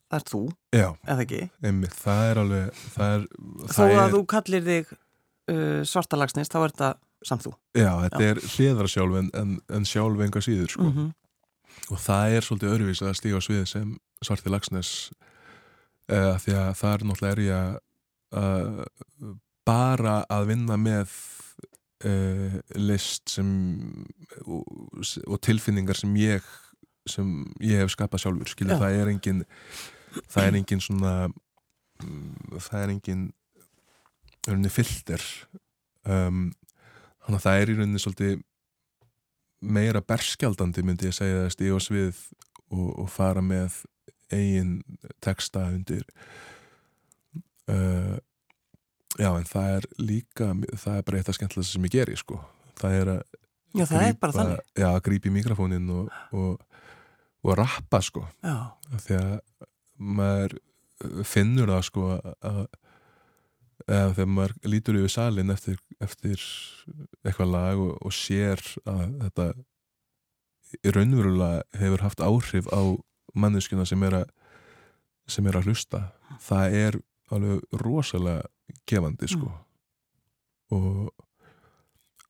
það 0.09 0.19
ert 0.19 0.31
þú, 0.31 0.41
Já, 0.75 0.87
eða 1.07 1.25
ekki? 1.25 1.41
Einmitt, 1.65 1.97
það 1.97 2.29
er 2.29 2.41
alveg 2.43 2.79
það 2.95 3.15
er, 3.17 3.27
þó 3.65 3.75
það 3.75 3.95
að 3.95 4.05
er, 4.05 4.13
þú 4.15 4.21
kallir 4.33 4.65
þig 4.65 4.93
uh, 4.93 5.81
svarta 5.87 6.19
lagsnist, 6.19 6.55
þá 6.55 6.59
er 6.61 6.73
þetta 6.73 6.91
samt 7.25 7.45
þú. 7.45 7.53
Já, 7.77 7.91
þetta 8.05 8.23
er 8.29 8.41
hliðarsjálf 8.43 9.19
en, 9.21 9.29
en, 9.41 9.53
en 9.73 9.87
sjálf 9.89 10.25
enga 10.25 10.43
síður 10.45 10.73
sko. 10.75 10.89
-hmm. 10.89 11.13
og 11.89 12.01
það 12.01 12.35
er 12.37 12.47
svolítið 12.47 12.75
öðruvís 12.75 13.01
að 13.05 13.15
stíga 13.19 13.41
á 13.41 13.47
svið 13.47 13.65
sem 13.71 13.95
Svarti 14.23 14.49
Lagsnes 14.49 14.91
uh, 16.11 16.35
því 16.41 16.53
að 16.59 16.69
það 16.81 16.91
er 16.93 17.07
náttúrulega 17.09 17.33
er 17.33 17.43
ég 17.45 17.55
að 17.55 17.73
uh, 18.41 19.33
bara 19.65 20.19
að 20.29 20.47
vinna 20.53 20.77
með 20.77 21.09
uh, 22.05 22.59
list 22.79 23.33
sem 23.35 23.49
og, 24.45 24.63
og 25.25 25.41
tilfinningar 25.43 25.97
sem 25.99 26.13
ég 26.19 26.45
sem 27.09 27.31
ég 27.61 27.83
hef 27.83 27.93
skapað 27.93 28.23
sjálfur 28.23 28.49
skilja, 28.49 28.79
það 28.81 28.99
er 28.99 29.11
engin 29.11 29.43
það 30.31 30.47
er 30.47 30.59
engin 30.59 30.81
svona 30.81 31.13
mm, 31.29 32.57
það 32.57 32.79
er 32.81 32.93
engin 32.95 33.25
rauninni 34.47 34.73
filter 34.73 35.23
um, 36.03 36.47
þannig 37.25 37.39
að 37.39 37.45
það 37.45 37.61
er 37.61 37.71
í 37.71 37.77
rauninni 37.79 38.01
svolítið 38.01 38.43
meira 39.65 40.01
berskjaldandi 40.05 40.83
myndi 40.85 41.09
ég 41.09 41.17
segja 41.17 41.45
að 41.45 41.53
stíga 41.55 41.77
á 41.77 41.81
svið 41.81 42.21
og, 42.73 42.89
og 43.05 43.09
fara 43.13 43.43
með 43.45 43.81
eigin 44.33 44.79
texta 45.23 45.67
undir 45.69 46.05
uh, 47.69 48.17
já 49.19 49.29
en 49.31 49.47
það 49.49 49.71
er 49.77 49.89
líka 50.01 50.51
það 50.75 50.99
er 50.99 51.07
bara 51.07 51.19
eitt 51.19 51.31
af 51.31 51.37
skemmtilegast 51.37 51.75
sem 51.75 51.87
ég 51.87 51.95
geri 51.97 52.19
sko. 52.19 52.39
Það 52.79 52.99
er 52.99 53.11
að 53.15 53.41
Já, 53.75 53.83
það 53.89 54.05
er 54.05 54.13
bara 54.21 54.35
þannig. 54.35 54.59
Já, 54.79 54.87
að 54.93 55.01
grípa 55.03 55.27
í 55.27 55.33
mikrofónin 55.35 55.89
og, 55.91 56.11
og, 56.31 56.61
og 57.43 57.57
rappa 57.59 57.99
sko. 58.03 58.23
Já, 58.39 58.71
að 58.95 59.41
maður 59.95 60.55
uh, 60.55 61.21
finnur 61.27 61.71
það 61.73 61.83
sko 61.89 62.05
að 62.15 62.61
eða 63.85 64.13
þegar 64.15 64.31
maður 64.31 64.53
lítur 64.71 64.97
yfir 64.99 65.13
salin 65.13 65.53
eftir, 65.53 65.77
eftir 66.01 66.41
eitthvað 67.25 67.51
lag 67.51 67.81
og, 67.81 67.97
og 68.01 68.15
sér 68.15 68.61
að 68.87 69.03
þetta 69.25 69.47
í 70.81 70.93
raunverulega 70.95 71.81
hefur 71.81 72.05
haft 72.05 72.23
áhrif 72.23 72.69
á 72.71 72.81
manneskjuna 73.35 73.85
sem 73.87 74.01
er 74.07 74.21
að 74.21 74.31
sem 75.29 75.47
er 75.49 75.57
að 75.59 75.69
hlusta 75.69 76.01
það 76.45 76.77
er 76.79 76.97
alveg 77.33 77.81
rosalega 77.81 78.49
gefandi 78.89 79.29
sko. 79.31 79.51
Og, 80.75 81.09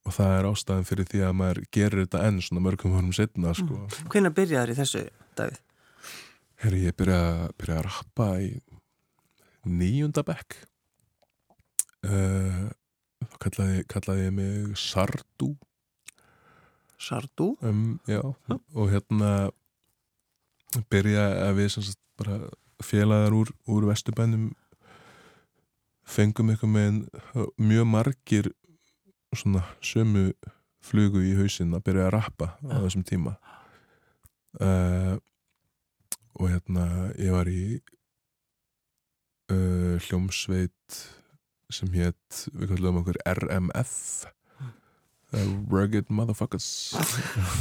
og 0.05 0.15
það 0.15 0.37
er 0.37 0.49
ástæðan 0.51 0.87
fyrir 0.87 1.09
því 1.11 1.23
að 1.27 1.35
maður 1.41 1.61
gerir 1.75 2.03
þetta 2.03 2.23
enn 2.27 2.41
svona 2.43 2.63
mörgum 2.65 2.95
vorum 2.95 3.13
setna 3.15 3.53
sko. 3.57 3.85
Hvenær 4.11 4.35
byrjaður 4.35 4.73
í 4.73 4.77
þessu, 4.79 5.03
Davíð? 5.39 5.61
Herri, 6.63 6.85
ég 6.87 6.95
byrja, 6.97 7.19
byrja 7.59 7.81
að 7.81 7.85
rappa 7.89 8.29
í 8.43 8.49
níunda 9.65 10.23
bekk. 10.25 10.57
Uh, 12.05 12.67
þá 13.25 13.37
kallaði, 13.47 13.85
kallaði 13.89 14.27
ég 14.27 14.35
mig 14.35 14.75
Sardu 14.77 15.55
Sardu? 17.01 17.55
um, 17.61 17.99
já, 18.07 18.21
og 18.73 18.91
hérna 18.91 19.31
byrja 20.89 21.25
að 21.47 21.59
við 21.59 21.71
sem 21.73 21.85
sagt 21.87 22.01
bara 22.19 22.37
félagar 22.83 23.35
úr, 23.35 23.51
úr 23.71 23.87
vesturbænum 23.89 24.51
fengum 26.05 26.51
eitthvað 26.53 26.71
með 26.75 26.99
mjög 27.57 27.87
margir 27.89 28.51
svona 29.35 29.63
sömu 29.83 30.29
flugu 30.85 31.23
í 31.25 31.33
hausinn 31.39 31.73
að 31.75 31.85
byrja 31.89 32.07
að 32.07 32.13
rappa 32.15 32.47
á 32.61 32.75
Já. 32.77 32.77
þessum 32.85 33.05
tíma. 33.07 33.35
Uh, 34.61 35.17
og 36.39 36.51
hérna 36.51 36.85
ég 37.19 37.33
var 37.35 37.49
í 37.51 37.81
uh, 39.51 39.95
hljómsveit 40.05 40.99
sem 41.73 41.89
hétt, 41.97 42.45
við 42.53 42.75
kallum 42.75 43.01
okkur 43.01 43.17
RMF 43.25 43.95
uh, 45.33 45.49
Rugged 45.71 46.11
Motherfuckers. 46.13 46.69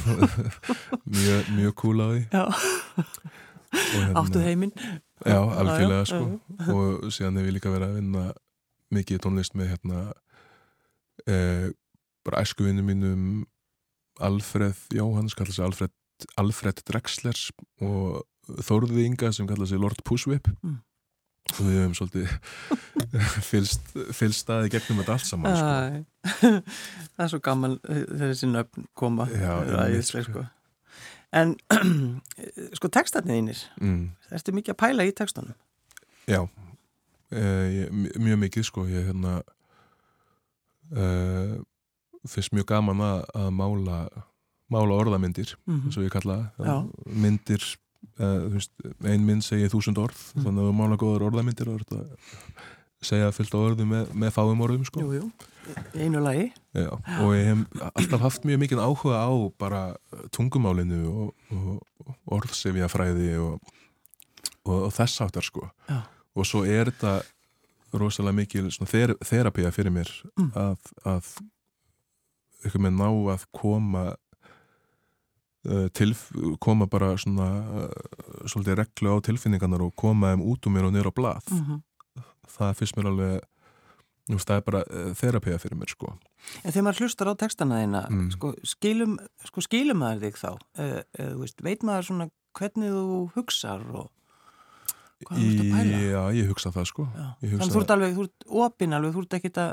Mjög, 1.17 1.51
mjög 1.57 1.75
cool 1.81 2.05
á 2.05 2.07
því. 2.13 2.23
Já, 2.29 2.45
hérna- 3.75 4.21
áttu 4.21 4.45
heiminn 4.45 4.75
Já, 5.23 5.39
algjörlega 5.39 6.01
Já, 6.01 6.05
já, 6.05 6.11
sko 6.11 6.25
og 6.75 7.09
síðan 7.15 7.39
hef 7.41 7.49
ég 7.49 7.57
líka 7.59 7.73
verið 7.73 7.89
að 7.93 7.99
vinna 8.01 8.25
mikið 8.95 9.23
tónlist 9.25 9.55
með 9.59 9.71
hérna 9.75 10.01
eh, 11.31 11.69
bara 12.27 12.43
æskuvinnu 12.45 12.83
mínum 12.87 13.45
Alfred 14.23 14.79
Jóhanns 14.95 15.35
kallar 15.39 15.55
sig 15.57 15.65
Alfred, 15.67 15.95
Alfred 16.39 16.83
Drexler 16.87 17.39
og 17.83 18.25
Þórði 18.65 19.07
Inga 19.09 19.31
sem 19.35 19.47
kallar 19.49 19.67
sig 19.71 19.81
Lord 19.83 20.03
Pushwhip 20.07 20.51
Mm. 20.65 20.81
og 21.55 21.59
við 21.67 21.75
hefum 21.77 21.95
svolítið 21.99 22.31
fylst, 23.51 23.91
fylst 24.17 24.45
staði 24.47 24.71
gegnum 24.73 25.03
þetta 25.03 25.13
allt 25.19 25.27
saman 25.29 25.57
sko. 25.59 26.45
Það 27.15 27.25
er 27.27 27.33
svo 27.35 27.41
gaman 27.45 27.75
þegar 27.85 28.31
þessi 28.31 28.49
nöfn 28.49 28.87
koma 28.97 29.27
Já, 29.29 29.51
Það 29.61 29.73
er 29.75 29.83
æðisleg, 29.99 30.29
sko. 30.31 30.45
En 31.35 31.57
sko 32.79 32.89
textarnir 32.95 33.35
þínir 33.41 33.61
mm. 33.83 34.03
Ertu 34.37 34.53
mikið 34.55 34.75
að 34.75 34.81
pæla 34.85 35.07
í 35.09 35.15
textunum? 35.19 35.57
Já, 36.31 36.41
mj- 37.91 38.15
mjög 38.23 38.39
mikið 38.45 38.67
sko, 38.69 38.85
ég 38.89 39.09
hérna 39.11 39.33
uh, 40.95 41.57
finnst 42.29 42.55
mjög 42.57 42.69
gaman 42.71 43.03
að, 43.05 43.25
að 43.37 43.49
mála, 43.59 43.99
mála 44.73 45.01
orðamyndir, 45.03 45.57
Mm 45.69 45.83
eins 45.89 45.99
og 46.01 46.07
ég 46.07 46.15
kalla 46.15 46.39
það. 46.57 46.87
Myndir, 47.25 47.67
þú 48.21 48.53
veist, 48.55 48.73
ein 49.05 49.27
mynd 49.27 49.45
segir 49.45 49.73
þúsund 49.73 49.99
orð, 50.01 50.23
Mm. 50.35 50.45
þannig 50.47 50.63
að 50.65 50.71
þú 50.71 50.75
mála 50.81 50.97
góðar 51.03 51.27
orðamyndir 51.29 51.69
og 51.73 51.83
þetta 51.83 52.01
segja 53.07 53.31
fyllt 53.37 53.55
á 53.55 53.59
orðum 53.61 53.91
með, 53.95 54.11
með 54.25 54.33
fáum 54.37 54.63
orðum 54.67 54.85
sko. 54.89 55.03
Jú, 55.05 55.13
jú, 55.21 55.29
einu 55.97 56.21
lagi 56.25 56.49
Já, 56.77 56.91
og 57.23 57.31
ég 57.37 57.47
hef 57.51 57.85
alltaf 57.95 58.25
haft 58.25 58.45
mjög 58.49 58.63
mikið 58.65 58.83
áhuga 58.85 59.21
á 59.25 59.33
bara 59.61 59.83
tungumálinu 60.35 61.01
og, 61.09 61.55
og 61.55 62.11
orðsefjafræði 62.39 63.31
og, 63.41 63.73
og, 64.67 64.77
og 64.89 64.91
þess 64.97 65.23
áttar 65.25 65.47
sko 65.47 65.69
Já. 65.89 66.03
og 66.35 66.49
svo 66.49 66.65
er 66.67 66.91
þetta 66.93 67.15
rosalega 67.95 68.35
mikil 68.41 68.69
þer, 68.75 69.15
þerapía 69.23 69.71
fyrir 69.75 69.95
mér 69.95 70.11
Mm. 70.35 70.51
að, 70.59 70.93
að 71.07 71.29
ykkur 72.67 72.83
með 72.83 72.97
ná 72.99 73.07
að 73.37 73.45
koma 73.55 74.03
uh, 75.69 75.87
tilf, 75.95 76.27
koma 76.65 76.89
bara 76.91 77.13
svona 77.21 77.47
uh, 77.87 77.89
svolítið 78.51 78.81
reglu 78.83 79.15
á 79.15 79.17
tilfinningarnar 79.31 79.85
og 79.87 79.95
koma 80.01 80.33
þeim 80.35 80.43
út 80.51 80.67
um 80.69 80.75
mér 80.75 80.89
og 80.89 80.95
niður 80.97 81.13
á 81.15 81.19
blað 81.23 81.51
mm 81.55 81.83
það 82.51 82.79
finnst 82.81 82.97
mér 82.99 83.11
alveg 83.11 83.35
veist, 84.31 84.49
það 84.49 84.57
er 84.57 84.65
bara 84.65 84.81
uh, 84.89 85.11
þerapía 85.19 85.61
fyrir 85.61 85.79
mér 85.81 85.93
sko. 85.93 86.15
En 86.65 86.73
þegar 86.73 86.87
maður 86.87 87.05
hlustar 87.05 87.31
á 87.31 87.35
textana 87.41 87.81
þína 87.83 88.03
Mm. 88.11 88.31
sko, 88.33 88.53
skilum, 88.65 89.19
sko 89.49 89.65
skilum 89.65 90.01
maður 90.01 90.27
þig 90.27 90.41
þá? 90.41 90.51
Uh, 90.79 91.01
uh, 91.21 91.33
veist, 91.43 91.61
veit 91.65 91.85
maður 91.85 92.09
svona 92.09 92.29
hvernig 92.55 92.93
þú 92.95 93.19
hugsar 93.35 93.85
og 93.93 94.11
hvað 95.25 95.41
þú 95.41 95.49
ert 95.51 95.63
að 95.65 95.73
pæla? 95.75 96.03
Já, 96.05 96.23
ég 96.39 96.49
hugsa 96.53 96.73
það 96.75 96.89
sko. 96.91 97.07
Hugsa 97.43 97.59
Þannig 97.61 97.75
þú 97.75 97.83
ert 97.83 97.95
alveg, 97.97 98.15
þú 98.17 98.25
ert 98.29 98.49
opinn 98.69 98.97
alveg, 98.97 99.15
þú 99.15 99.25
ert 99.25 99.37
ekkit 99.41 99.61
að 99.65 99.73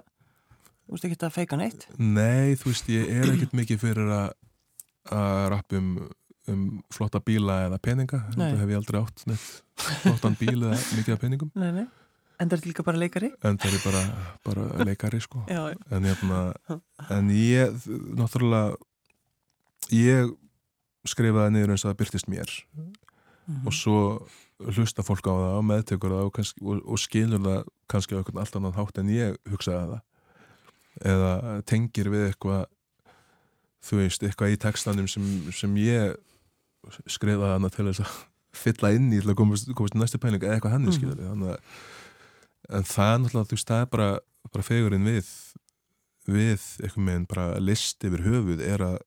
þú 0.88 0.98
ert 0.98 1.08
ekkit 1.10 1.26
að 1.28 1.36
feika 1.38 1.60
neitt? 1.60 1.88
Nei, 1.98 2.56
þú 2.60 2.72
veist, 2.72 2.92
ég 2.92 3.12
er 3.22 3.32
ekkert 3.36 3.56
mikið 3.56 3.84
fyrir 3.86 4.12
að 4.18 4.34
að 5.12 5.48
rappa 5.50 5.80
um, 5.80 6.68
flotta 6.94 7.20
bíla 7.26 7.56
eða 7.66 7.80
peninga. 7.82 8.20
Nei. 8.36 8.52
þetta 8.52 8.60
hef 8.62 8.70
ég 8.70 8.78
aldrei 8.78 9.00
átt 9.02 9.24
neitt 9.26 9.48
flottan 10.04 10.36
bíl 10.38 10.60
eða 10.60 10.78
mikið 10.98 11.16
af 11.16 11.24
peningum. 11.24 11.52
Nei, 11.58 11.72
nei 11.80 11.88
En 12.41 12.49
það 12.49 12.58
er 12.58 12.67
líka 12.71 12.84
bara 12.88 12.97
leikari 12.97 13.30
en 13.45 13.58
það 13.62 13.75
er 13.77 13.84
bara, 13.86 14.04
bara 14.47 14.63
leikari 14.89 15.19
sko 15.21 15.43
Já, 15.47 15.62
en, 15.93 16.08
jafna, 16.10 16.39
en 17.17 17.30
ég 17.36 17.84
náttúrulega 18.17 18.75
ég 19.93 20.32
skrifaði 21.10 21.54
niður 21.56 21.73
eins 21.75 21.84
og 21.86 21.91
það 21.93 21.99
byrtist 22.04 22.30
mér 22.32 22.51
Mhm. 23.51 23.65
og 23.67 23.73
svo 23.73 23.97
hlusta 24.62 25.01
fólk 25.04 25.25
á 25.27 25.34
það 25.34 25.56
og 25.58 25.63
meðtekur 25.65 26.12
það 26.13 26.25
og, 26.27 26.34
kannski, 26.38 26.62
og, 26.62 26.82
og 26.86 26.99
skilur 27.01 27.41
það 27.41 27.63
kannski 27.89 28.13
á 28.15 28.17
einhvern 28.21 28.39
allt 28.43 28.56
annan 28.56 28.75
hátt 28.77 28.99
en 29.01 29.10
ég 29.10 29.38
hugsaði 29.49 29.88
það 29.89 31.10
eða 31.12 31.32
tengir 31.65 32.10
við 32.13 32.27
eitthvað 32.30 32.65
þú 33.82 33.97
veist, 34.04 34.23
eitthvað 34.23 34.54
í 34.54 34.60
textanum 34.62 35.08
sem, 35.10 35.25
sem 35.51 35.73
ég 35.82 36.13
skrifaði 37.10 37.49
hana 37.56 37.69
til 37.73 37.88
þess 37.89 38.04
að 38.06 38.13
fylla 38.62 38.91
inn 38.93 39.10
í 39.12 39.19
til 39.23 39.32
að 39.34 39.39
komast, 39.41 39.73
komast 39.75 39.97
næstu 39.97 40.19
pæling 40.21 40.43
eða 40.45 40.60
eitthvað 40.60 40.75
hann 40.77 40.86
Mhm. 40.86 40.93
mm. 40.93 40.99
skilur 40.99 41.21
þannig 41.25 41.49
að 41.56 41.60
en 42.72 42.84
það 42.88 43.14
er 43.14 43.20
náttúrulega, 43.24 43.50
þú 43.52 43.58
veist, 43.58 43.68
það 43.72 43.82
er 43.86 43.90
bara, 43.96 44.10
bara 44.52 44.64
fegurinn 44.68 45.08
við 45.10 45.30
við 46.32 46.66
eitthvað 46.84 47.06
með 47.08 47.28
bara 47.28 47.46
list 47.60 48.04
yfir 48.08 48.22
höfuð 48.28 48.62
er 48.62 48.84
að 48.86 48.98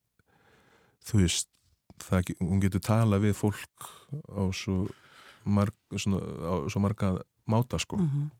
þú 1.08 1.20
veist, 1.22 1.48
það, 2.04 2.32
hún 2.42 2.60
getur 2.64 2.80
tala 2.84 3.20
við 3.22 3.36
fólk 3.38 3.88
á 4.34 4.42
svo, 4.52 4.88
marg, 5.44 5.74
svona, 5.94 6.18
á 6.42 6.52
svo 6.68 6.80
marga 6.82 7.12
máta 7.46 7.78
sko 7.78 7.96
Mhm. 8.00 8.30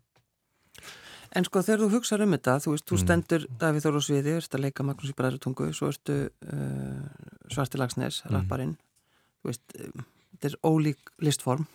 En 1.35 1.43
sko 1.45 1.59
þegar 1.67 1.81
þú 1.83 1.89
hugsaður 1.97 2.23
um 2.29 2.33
þetta, 2.37 2.53
þú 2.63 2.71
veist, 2.71 2.85
þú 2.87 2.95
Mm. 2.95 3.03
stendur 3.03 3.47
Davíð 3.59 3.83
Þór 3.83 3.97
og 3.99 4.03
Sviði, 4.07 4.35
ert 4.39 4.55
að 4.55 4.61
leika 4.63 4.85
Magnús 4.87 5.11
í 5.11 5.15
Bræðrutungu, 5.19 5.67
svo 5.75 5.89
ertu 5.91 6.31
uh, 6.47 7.09
Svarti 7.51 7.79
Lagsnes, 7.81 8.23
Mm. 8.23 8.31
rapparinn, 8.37 8.77
þú 9.43 9.51
veist, 9.51 9.63
um, 9.81 10.05
þetta 10.37 10.47
er 10.53 10.57
ólík 10.63 11.11
listform, 11.21 11.67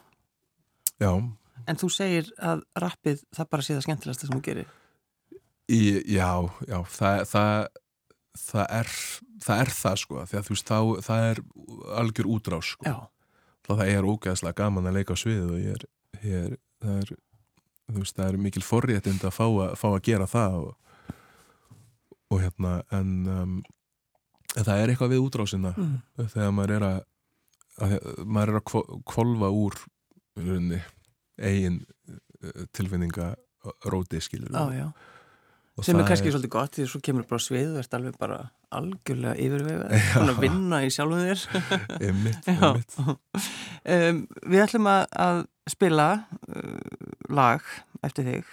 Já, 0.99 1.11
en 1.67 1.79
þú 1.79 1.89
segir 1.93 2.31
að 2.37 2.63
rappið 2.83 3.23
það 3.35 3.49
bara 3.51 3.65
sé 3.65 3.75
það 3.75 3.85
skemmtilegasta 3.87 4.27
sem 4.27 4.35
þú 4.37 4.43
gerir. 4.45 4.73
í, 5.69 5.81
já, 6.15 6.31
já 6.67 6.77
það, 6.95 7.23
það, 7.29 7.67
það 8.39 8.65
er 8.79 8.93
það 9.43 9.63
er 9.63 9.71
það 9.75 10.01
sko, 10.03 10.25
því 10.27 10.39
að 10.39 10.47
þú 10.47 10.55
veist 10.55 10.69
þá, 10.69 10.79
það 11.05 11.25
er 11.29 11.41
algjör 12.01 12.29
útrás 12.35 12.73
sko 12.73 12.89
Já, 12.89 12.95
það 13.69 13.83
er 13.93 14.07
ógeðslega 14.09 14.57
gaman 14.63 14.89
að 14.89 14.99
leika 14.99 15.15
á 15.15 15.21
svið 15.21 15.43
og 15.47 15.59
ég 15.61 15.75
er, 15.77 15.85
ég 16.23 16.45
er, 16.47 16.55
það 16.83 17.01
er 17.03 17.13
þú 17.89 18.03
veist, 18.03 18.17
það 18.17 18.27
er 18.27 18.39
mikil 18.45 18.65
forréttind 18.65 19.25
að 19.25 19.35
fá 19.35 19.45
að, 19.47 19.75
fá 19.79 19.87
að 19.91 20.01
gera 20.09 20.29
það 20.29 20.57
og, 20.59 21.15
og 22.29 22.43
hérna 22.43 22.73
en, 22.95 23.13
um, 23.33 23.55
en 24.55 24.67
það 24.67 24.83
er 24.83 24.93
eitthvað 24.93 25.13
við 25.15 25.25
útrásina 25.25 25.73
mm. 25.75 25.95
þegar 26.35 26.53
maður 26.57 26.75
er 26.77 26.87
að, 26.89 26.99
að 27.79 27.97
maður 28.25 28.53
er 28.53 28.61
að 28.61 28.67
kvo- 28.73 29.01
kvolfa 29.09 29.51
úr 29.63 29.79
í 30.39 30.45
rauninni, 30.45 30.81
eigin 31.39 31.83
uh, 32.09 32.65
tilfinninga 32.75 33.33
róti 33.91 34.21
skilur. 34.23 34.53
Og 35.79 35.85
Sem 35.87 35.95
er 35.95 36.07
kannski 36.09 36.31
svolítið 36.33 36.51
gott, 36.51 36.73
því 36.75 36.83
að 36.83 36.89
svo 36.91 36.99
kemur 37.07 37.25
bara 37.29 37.43
svið, 37.43 37.69
þú 37.71 37.79
ert 37.79 37.93
alveg 37.95 38.15
bara 38.19 38.39
algjörlega 38.75 39.35
yfirvegað, 39.39 40.07
að 40.25 40.41
vinna 40.43 40.81
í 40.83 40.89
sjálfum 40.91 41.21
þér. 41.23 41.43
einmitt, 42.09 42.49
einmitt. 42.51 42.97
Um, 42.99 44.19
við 44.43 44.63
ætlum 44.65 44.89
að, 44.91 45.05
að 45.23 45.39
spila 45.71 46.09
uh, 46.19 47.05
lag 47.31 47.71
eftir 48.03 48.27
þig. 48.27 48.51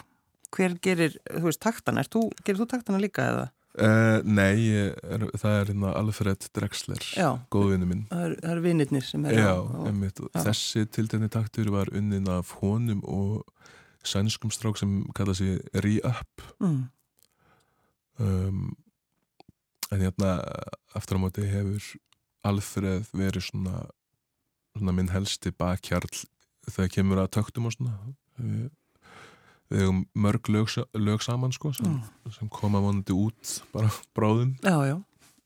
Hver 0.54 0.78
gerir, 0.86 1.18
þú 1.26 1.48
veist, 1.48 1.62
taktana? 1.66 2.04
Er 2.04 2.12
þú, 2.14 2.28
gerir 2.46 2.62
þú 2.62 2.68
taktana 2.76 3.02
líka 3.02 3.26
eða? 3.32 3.48
Uh, 3.76 4.22
nei, 4.24 4.70
er, 4.72 5.24
það 5.36 5.54
er 5.60 5.68
hérna 5.68 5.90
Alfred 5.98 6.46
Drexler, 6.56 7.02
Já. 7.12 7.26
góðvinnu 7.52 7.84
minn 7.90 8.04
Það 8.08 8.22
eru 8.30 8.36
er 8.54 8.60
vinnirnir 8.64 9.04
sem 9.04 9.26
er 9.28 9.34
Já, 9.36 9.50
á. 9.52 9.84
einmitt, 9.90 10.20
og 10.24 10.30
já. 10.32 10.44
þessi 10.46 10.86
tiltegni 10.96 11.28
taktur 11.28 11.68
var 11.74 11.90
unnin 11.92 12.24
af 12.32 12.54
honum 12.62 13.02
og 13.04 13.44
sænskum 14.06 14.48
strák 14.54 14.78
sem 14.80 15.02
kalla 15.14 15.34
sig 15.36 15.60
Re-Up 15.74 16.40
Mm. 16.60 16.88
um, 18.18 18.76
en 19.92 20.00
hérna 20.00 20.30
aftur 20.96 21.18
á 21.18 21.20
móti 21.20 21.44
hefur 21.46 21.82
Alfred 22.46 23.04
verið 23.12 23.44
svona, 23.50 23.84
svona 24.76 24.94
minn 24.96 25.12
helsti 25.12 25.52
bakkjarl 25.52 26.24
þegar 26.70 26.92
kemur 26.96 27.20
að 27.22 27.32
töktum 27.36 27.68
og 27.68 27.76
svona 27.76 27.98
við, 29.70 29.82
hefum 29.82 30.00
mörg 30.14 30.48
lög, 30.52 30.70
lög 30.94 31.22
saman 31.24 31.52
sko 31.52 31.72
sem, 31.76 31.86
Mm. 31.86 32.32
sem 32.38 32.48
koma 32.48 32.80
vonandi 32.80 33.12
út 33.14 33.62
bara 33.74 33.90
bráðum 34.16 34.56
Já, 34.62 34.76
já. 34.92 34.96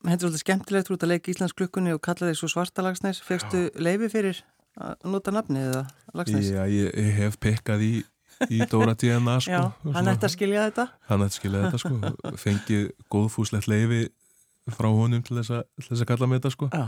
Þetta 0.01 0.13
er 0.15 0.21
svolítið 0.25 0.41
skemmtilegt, 0.41 0.87
þú 0.89 0.93
ert 0.95 1.03
að 1.05 1.11
leika 1.11 1.29
Íslands 1.31 1.53
klukkunni 1.53 1.91
og 1.93 1.99
kalla 2.01 2.31
þig 2.31 2.37
svo 2.39 2.47
svarta 2.49 2.81
lagsnes. 2.81 3.19
Fegstu 3.21 3.67
leifi 3.77 4.07
fyrir 4.09 4.39
að 4.81 4.95
nota 5.13 5.29
nafnið 5.35 5.67
eða 5.67 5.83
lagsnes? 6.17 6.47
Já, 6.49 6.63
ég, 6.65 6.87
ég 6.97 7.11
hef 7.19 7.37
pekkað 7.37 7.83
í, 7.85 7.91
í 8.49 8.65
Dóra 8.71 8.95
DNA 8.97 9.35
sko 9.45 9.51
Já, 9.53 9.61
og 9.69 9.93
hann 9.93 10.01
svona- 10.01 10.15
ætti 10.15 10.25
að 10.25 10.33
skilja 10.33 10.63
þetta. 10.71 10.87
hann 11.11 11.21
ætti 11.27 11.37
skilja 11.37 11.61
þetta 11.67 11.81
sko 11.83 12.35
fengið 12.41 12.89
góðfúslegt 13.13 13.69
leifi 13.69 14.01
frá 14.71 14.89
honum 14.93 15.21
til 15.25 15.37
þess 15.37 15.53
að, 15.59 15.63
að 15.93 16.05
kalla 16.09 16.27
með 16.31 16.39
þetta 16.41 16.51
sko 16.55 16.69
Já, 16.73 16.83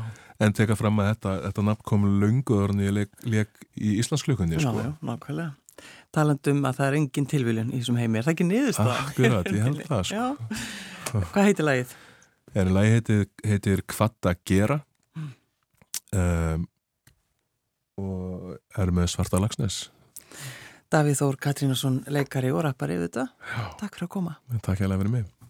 en 0.45 0.53
teka 0.57 0.75
fram 0.79 0.97
að 1.03 1.11
þetta, 1.13 1.31
þetta 1.51 1.67
nafn 1.69 1.85
kom 1.93 2.09
löngu 2.21 2.57
orðin 2.65 2.83
ég 2.87 2.93
leik, 2.97 3.13
leik 3.29 3.61
í 3.77 3.93
Íslandsklukkunni 4.01 4.57
já, 4.57 4.65
sko 4.65 4.73
já, 4.81 4.89
nákvæmlega. 5.05 5.53
Talandum 6.13 6.61
að 6.69 6.79
það 6.79 6.87
er 6.87 6.97
engin 6.99 7.27
tilviljun 7.29 7.71
í 7.73 7.79
þessum 7.81 7.99
heimi. 8.01 8.19
Er 8.19 8.27
það 8.27 8.35
ekki 8.35 8.47
niðurst 8.49 8.81
það? 8.81 8.91
Akkurat, 9.03 9.51
ég 9.53 9.67
held 9.67 9.83
það 9.89 10.03
sko. 10.09 11.23
Hvað 11.33 11.47
heitir 11.49 11.67
lagið? 11.67 11.95
En 12.53 12.73
lagi 12.75 12.91
heitir, 12.93 13.23
heitir 13.49 13.81
Kvatta 13.89 14.35
Gera 14.45 14.79
um, 16.13 16.67
og 17.97 18.53
er 18.77 18.93
með 18.93 19.09
svarta 19.13 19.41
lagsnes 19.41 19.87
Davíð 20.93 21.17
Þór 21.23 21.37
Katrínason, 21.41 21.95
leikari 22.13 22.51
og 22.53 22.61
rappari 22.67 22.99
við 22.99 23.07
þetta. 23.07 23.23
Já, 23.49 23.63
Takk 23.79 23.95
fyrir 23.97 24.05
að 24.05 24.11
koma. 24.13 24.35
takk 24.61 24.77
fyrir 24.83 25.09
mig 25.09 25.25
Skugga 25.25 25.42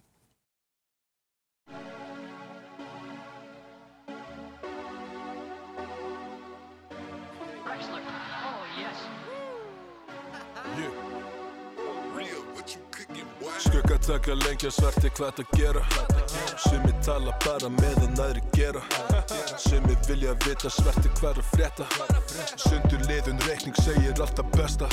taka 14.04 14.34
lengja 14.36 14.72
svarti 14.72 15.10
hvað 15.16 15.39
að 15.43 15.51
gera? 15.58 15.82
Sumi 16.60 16.91
tala 17.06 17.32
bara 17.43 17.70
meðan 17.72 18.20
aðri 18.20 18.41
gera. 18.56 18.82
Sumi 19.62 19.95
vilja 20.08 20.34
vita 20.43 20.72
svarti 20.72 21.12
hvað 21.20 21.39
að 21.39 21.47
frétta? 21.54 21.88
Sundur 22.66 23.06
liðun 23.08 23.39
reikning 23.47 23.78
segir 23.80 24.20
alltaf 24.20 24.49
besta. 24.58 24.89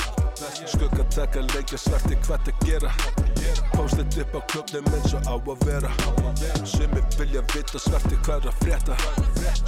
Skugga 0.63 1.03
taka 1.15 1.43
lengja 1.51 1.81
svarti 1.81 2.19
hvað 2.23 2.53
að 2.53 2.65
gera? 2.67 2.93
Póstið 3.75 4.21
upp 4.23 4.39
á 4.39 4.41
klubnum 4.53 4.91
eins 4.95 5.15
og 5.17 5.27
á 5.27 5.35
að 5.35 5.67
vera. 5.67 5.93
Sumi 6.63 7.03
vilja 7.19 7.43
vita 7.51 7.83
svarti 7.83 8.19
hvað 8.25 8.51
að 8.51 8.59
frétta? 8.63 8.99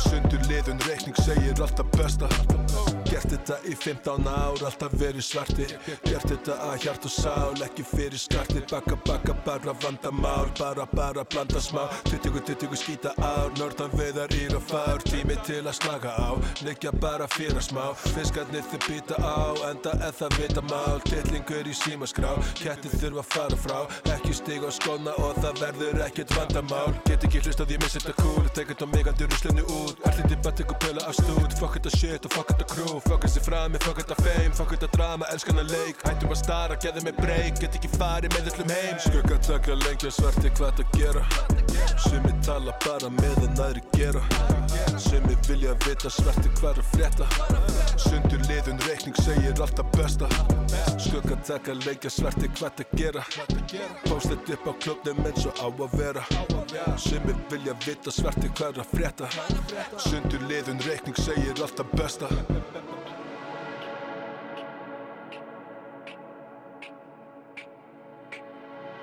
Sundur 0.07 0.51
liðun 0.51 0.83
reikning 0.87 1.19
segir 1.25 1.59
alltaf 1.59 1.91
besta 1.97 2.92
Gert 3.09 3.29
þetta 3.33 3.57
í 3.67 3.75
15 3.75 4.27
ár, 4.27 4.63
alltaf 4.67 4.93
verið 4.99 5.25
svarti 5.25 5.67
Gert 6.05 6.27
þetta 6.29 6.57
að 6.69 6.75
hjart 6.85 7.07
og 7.07 7.13
sál, 7.13 7.63
ekki 7.65 7.85
fyrir 7.87 8.19
skarti 8.19 8.63
Bakka, 8.69 8.97
bakka, 9.07 9.35
bara 9.45 9.75
vandamál 9.83 10.49
Bara, 10.59 10.85
bara, 10.95 11.23
blanda 11.23 11.61
smá. 11.61 11.87
Tuttugu, 12.09 12.39
tuttugu 12.47 12.77
skýta 12.79 13.13
ár 13.21 13.51
Norðan 13.59 13.93
veiðar 13.97 14.33
ír 14.37 14.55
og 14.57 14.63
fár. 14.69 15.01
Tími 15.07 15.35
til 15.47 15.61
að 15.65 15.77
slaka 15.79 16.13
á 16.15 16.37
Liggja 16.65 16.93
bara 17.03 17.27
fyrir 17.27 17.61
smá. 17.63 17.91
Fiskarnir 18.13 18.65
þið 18.71 18.87
býta 18.87 19.19
á 19.19 19.53
Enda 19.69 19.95
eða 20.09 20.29
vita 20.37 20.63
mál 20.69 21.01
Tillingur 21.09 21.69
í 21.69 21.75
símaskrá 21.77 22.33
Kettir 22.59 22.95
þurfa 23.01 23.23
að 23.23 23.29
fara 23.33 23.59
frá. 23.65 23.79
Ekki 24.15 24.35
stig 24.37 24.65
á 24.65 24.71
skóna 24.73 25.13
og 25.21 25.37
það 25.41 25.61
verður 25.63 26.03
ekkert 26.07 26.35
vandamál. 26.37 26.93
Get 27.07 27.27
ekki 27.27 27.43
hlust 27.43 27.63
að 27.63 27.75
ég 27.75 27.83
missi 27.83 28.01
þetta 28.01 28.15
cool. 28.21 28.47
Tek 28.55 28.73
þetta 28.73 28.89
mig 28.93 29.09
andur 29.11 29.31
ruslunni 29.33 29.65
út. 29.67 30.01
Allir 30.09 30.29
til 30.29 30.39
bara 30.43 30.57
tekur 30.59 30.79
pöla 30.83 31.05
af 31.07 31.17
stúd. 31.19 31.57
Fuck 31.59 31.79
þetta 31.79 31.95
shit 31.97 32.29
og 32.29 32.37
fuck 32.37 32.53
þetta 32.53 32.69
crew 32.73 33.02
Fuck 33.03 33.25
þessi 33.25 33.43
frami, 33.43 33.81
fuck 33.83 33.99
þetta 34.01 34.17
fame 34.21 34.53
Fuck 34.57 34.75
þetta 34.75 34.89
drama, 34.95 35.29
elskan 35.33 35.61
að 35.61 35.73
leik. 35.75 36.03
Hættum 36.07 36.33
að 36.33 36.41
stara, 36.41 36.79
geði 36.83 37.05
mig 37.07 37.17
break 37.19 37.61
Get 37.61 37.79
ekki 37.79 37.91
farið 37.97 38.35
með 38.35 38.51
öllum 38.53 38.75
heim. 38.77 38.99
Skugga 39.03 39.39
taka 39.47 39.79
lengja 39.85 40.13
svarti 40.13 40.53
hvað 40.57 40.81
það 40.81 40.99
gera. 40.99 41.25
Sumi 42.07 42.35
tala 42.45 42.75
bara 42.85 43.11
meðan 43.21 43.65
aðri 43.67 43.85
gera 43.97 44.62
Sumi 44.99 45.35
vilja 45.47 45.73
vita 45.73 46.09
svarti 46.09 46.49
hvað 46.59 46.77
er 46.77 46.79
að 46.81 46.89
frétta. 46.93 47.25
Sundur 47.97 48.43
liðun 48.49 48.81
reikning 48.85 49.15
segir 49.23 49.61
alltaf 49.63 49.89
besta. 49.95 50.29
Skugga 51.01 51.37
taka 51.47 51.73
lengja 51.79 52.11
svarti 52.13 52.49
hvað 52.57 52.77
það 52.79 52.93
gera? 52.99 53.23
Póstið 54.05 54.53
upp 54.55 54.67
á 54.69 54.73
klubnum 54.85 55.25
eins 55.25 55.47
og 55.49 55.63
á 55.63 55.67
að 55.69 55.97
vera. 55.97 56.23
Sumi 57.01 57.35
vilja 57.49 57.75
vita 57.85 58.13
svarti 58.13 58.51
hvað 58.53 58.77
er 58.77 58.83
að 58.85 58.93
frétta. 58.93 59.31
Sundur 59.97 60.45
liðun 60.49 60.85
reikning 60.85 61.17
segir 61.17 61.57
alltaf 61.57 61.89
besta. 61.97 62.29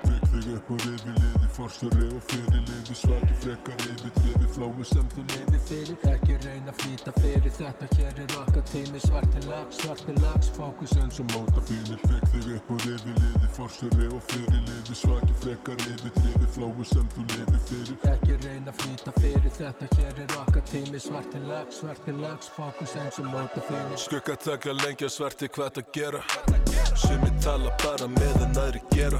Vekk 0.07 0.27
þig 0.33 0.51
upp 0.55 0.75
og 0.75 0.85
rifi 0.87 1.15
liði 1.19 1.40
Forsari 1.51 2.07
og 2.15 2.21
fyrir 2.29 2.61
liði 2.67 2.95
Svaki 2.95 3.35
frekar 3.41 3.79
rifi 3.83 4.11
Trifi 4.17 4.47
flói 4.55 4.85
sem 4.87 5.07
þú 5.11 5.23
lifi 5.31 5.59
fyrir. 5.67 5.97
Ekki 6.11 6.37
reyna 6.45 6.71
að 6.71 6.77
flýta 6.81 7.13
fyrir 7.17 7.53
Þetta 7.57 7.89
hér 7.97 8.21
er 8.23 8.35
okkar 8.39 8.63
tími 8.71 9.01
Svarti 9.03 9.43
lags, 9.49 9.81
svarti 9.83 10.15
lags 10.21 10.51
Fókus 10.55 10.95
En 11.01 11.11
svo 11.11 11.25
móta 11.33 11.63
fínir 11.67 11.99
Vekk 12.07 12.29
þig 12.35 12.49
upp 12.55 12.71
og 12.75 12.85
rifi 12.87 13.15
liði 13.19 13.51
Forsari 13.57 14.07
og 14.07 14.23
fyrir 14.31 14.63
liði 14.69 14.97
Svaki 15.01 15.37
frekar 15.43 15.79
rifi 15.83 16.13
Trifi 16.19 16.51
flói 16.55 16.87
sem 16.93 17.11
þú 17.15 17.27
lifi 17.33 17.61
fyrir. 17.69 18.01
Ekki 18.13 18.39
reyna 18.47 18.73
að 18.73 18.83
flýta 18.85 19.15
fyrir 19.19 19.55
Þetta 19.59 19.91
hér 19.97 20.25
er 20.25 20.37
okkar 20.41 20.67
tími 20.71 21.03
Svarti 21.07 21.43
lags, 21.49 21.81
svarti 21.83 22.15
lags 22.21 22.51
Fókus 22.55 22.95
eins 23.03 23.19
og 23.19 23.31
móta 23.33 23.65
fyrir 23.67 24.05
Skugga 24.07 24.39
taka 24.47 24.77
lengja 24.83 25.11
svarti 25.11 25.51
hvað 25.51 25.81
það 25.81 25.95
gera 25.99 26.70
Sumi 26.95 27.31
tala 27.43 27.71
bara 27.83 28.07
meðan 28.07 28.57
aðri 28.61 28.81
gera. 28.91 29.19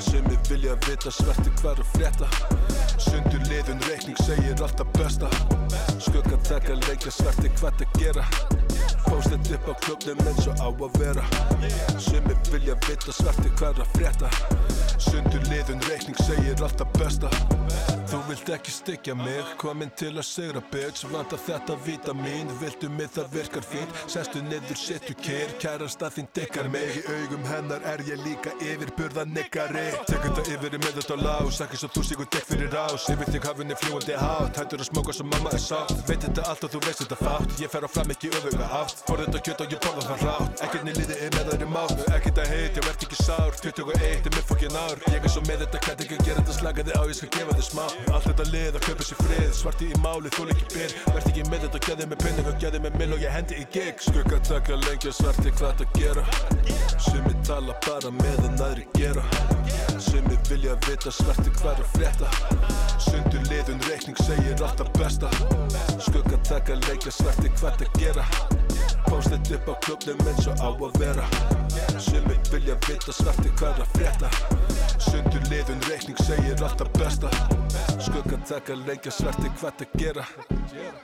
Sumi 0.00 0.36
vilja 0.48 0.76
vita 0.86 1.10
svarti 1.10 1.52
hvað 1.60 1.72
er 1.72 1.82
að 1.82 1.90
frétta. 1.94 2.28
Sundur 2.98 3.42
liðun 3.50 3.82
reikning 3.88 4.18
segir 4.22 4.62
alltaf 4.62 4.90
besta. 4.98 5.30
Skugga 5.98 6.38
taka 6.48 6.78
lengja 6.86 7.12
svarti 7.14 7.50
hvað 7.58 7.82
það 7.82 7.98
gera. 8.00 8.26
Póstið 9.08 9.52
upp 9.58 9.68
á 9.70 9.74
klubnum 9.86 10.24
eins 10.28 10.48
og 10.50 10.62
á 10.62 10.68
að 10.70 11.00
vera. 11.02 11.26
Sumi 11.98 12.38
vilja 12.52 12.78
vita 12.86 13.12
svarti 13.12 13.52
hvað 13.58 13.78
er 13.78 13.84
að 13.86 13.92
frétta. 13.98 14.32
Sundur 14.98 15.50
liðun 15.50 15.84
reikning 15.90 16.18
segir 16.24 16.62
alltaf 16.62 16.90
besta 16.98 17.30
Þú 18.14 18.20
vilt 18.28 18.50
ekki 18.54 18.70
styggja 18.70 19.14
mig, 19.18 19.48
komin 19.58 19.90
til 19.98 20.12
að 20.12 20.26
segra 20.28 20.60
bitch. 20.70 21.02
Vanda 21.10 21.34
þetta 21.34 21.74
vítamin, 21.82 22.50
viltu 22.60 22.86
mig 22.86 23.08
það 23.10 23.32
virkar 23.32 23.64
fínt. 23.66 23.96
Sestu 24.12 24.38
niður, 24.44 24.78
setju 24.78 25.16
kér, 25.18 25.54
kærasta 25.58 26.12
þín 26.14 26.28
dikkar 26.38 26.68
mig. 26.70 27.00
Í 27.00 27.02
augum 27.10 27.42
hennar 27.48 27.82
er 27.90 28.04
ég 28.06 28.22
líka 28.22 28.52
yfirburða 28.62 29.24
nikkari. 29.26 29.82
Tekur 30.06 30.30
það 30.36 30.50
yfir 30.54 30.76
í 30.78 30.80
með 30.84 31.00
þetta 31.00 31.16
lás, 31.24 31.58
ekki 31.66 31.80
svo 31.80 31.90
þú 31.96 32.04
sigur 32.12 32.28
dekk 32.36 32.46
fyrir 32.52 32.70
rás. 32.76 33.08
Yfir 33.10 33.32
þig 33.34 33.48
hafinni 33.50 33.78
fljúandi 33.82 34.14
hátt, 34.20 34.62
hættur 34.62 34.86
að 34.86 34.90
smóka 34.92 35.16
sem 35.18 35.30
mamma 35.34 35.50
er 35.58 35.64
sátt. 35.66 35.96
Veit 36.06 36.22
þetta 36.22 36.46
allt 36.52 36.68
og 36.68 36.74
þú 36.76 36.84
veist 36.86 37.02
þetta 37.02 37.18
fátt, 37.18 37.58
ég 37.64 37.74
fer 37.74 37.82
á 37.82 37.90
fram 37.90 38.14
ekki 38.14 38.30
öfuga 38.30 38.70
átt 38.78 39.02
Fór 39.08 39.24
þetta 39.24 39.42
kjöt 39.48 39.64
og 39.64 39.74
ég 39.74 39.82
borða 39.82 40.06
það 40.12 40.24
rátt, 40.28 40.64
ekkert 40.68 40.86
liði 40.86 41.18
er 41.18 41.34
með 41.34 41.50
þær 41.50 41.66
í 41.66 41.70
mátt 41.74 42.06
Ekkert 42.14 42.40
að 42.44 42.54
heit, 42.54 42.78
ég 42.78 42.86
verð 42.86 43.06
ekki 43.08 43.18
sár, 43.20 43.58
21 43.64 44.04
er 44.04 44.30
mér 44.30 44.46
fokkin 44.48 44.78
ár. 44.78 45.02
Ég 45.10 45.18
er 45.24 45.32
svo 45.32 45.42
með 45.48 45.64
þetta, 45.64 45.82
hvað 45.88 46.04
ekki 46.06 46.18
að 46.20 46.26
gera 46.28 46.44
þetta 46.44 46.58
slagaði 46.60 46.94
á, 46.94 47.02
ég 47.08 47.18
skal 47.18 47.32
gefa 47.38 47.58
þið 47.58 47.68
smá 47.72 48.03
Allt 48.12 48.26
þetta 48.28 48.44
lið 48.50 48.76
að 48.78 48.84
kaupa 48.84 49.04
sér 49.06 49.20
frið. 49.22 49.50
Svarti 49.56 49.88
í 49.88 49.98
máli, 50.02 50.30
þú 50.34 50.46
líki 50.48 50.66
byr 50.74 50.94
Verð 51.14 51.28
ekki 51.30 51.44
með 51.48 51.64
þetta, 51.64 51.80
gæði 51.86 52.06
með 52.10 52.20
penning 52.24 52.48
og 52.50 52.56
gæði 52.62 52.80
með 52.84 52.98
mill 53.00 53.14
og 53.16 53.24
ég 53.24 53.34
hendi 53.34 53.58
í 53.60 53.66
gig. 53.74 54.02
Skugga 54.04 54.40
taka 54.48 54.78
lengja 54.84 55.12
svarti 55.14 55.52
hvað 55.58 55.80
það 55.80 55.96
gera. 55.98 56.24
Sumi 57.06 57.34
tala 57.46 57.76
bara 57.86 58.12
meðan 58.18 58.62
aðri 58.66 58.86
gera. 58.98 59.24
Sumi 60.02 60.38
vilja 60.48 60.76
vita 60.88 61.12
svarti 61.14 61.54
hvað 61.60 61.82
er 61.84 61.90
frétta. 61.94 62.30
Sundur 63.06 63.48
liðun 63.50 63.82
reikning 63.88 64.18
segir 64.24 64.64
alltaf 64.64 64.90
besta. 64.98 65.30
Skugga 65.98 66.40
taka 66.48 66.78
lengja 66.86 67.14
svarti 67.14 67.52
hvað 67.58 67.82
það 67.82 67.98
gera. 68.00 68.28
Póstið 69.08 69.54
upp 69.58 69.68
á 69.70 69.74
klubnum 69.84 70.26
eins 70.30 70.48
og 70.50 70.64
á 70.64 70.70
að 70.72 70.98
vera. 71.02 71.28
Sumi 72.02 72.38
vilja 72.50 72.78
vita 72.88 73.14
svarti 73.14 73.52
hvað 73.60 73.84
er 73.84 73.92
frétta. 73.96 74.32
Sundur 74.98 75.46
liðun 75.52 75.84
reikning 75.90 76.18
segir 76.26 76.58
alltaf 76.64 76.90
besta 76.98 77.30
Skugga 77.98 78.38
taka 78.48 78.74
lengja 78.74 79.10
svarti 79.12 79.50
hvað 79.58 79.78
það 79.80 79.98
gera? 80.00 80.24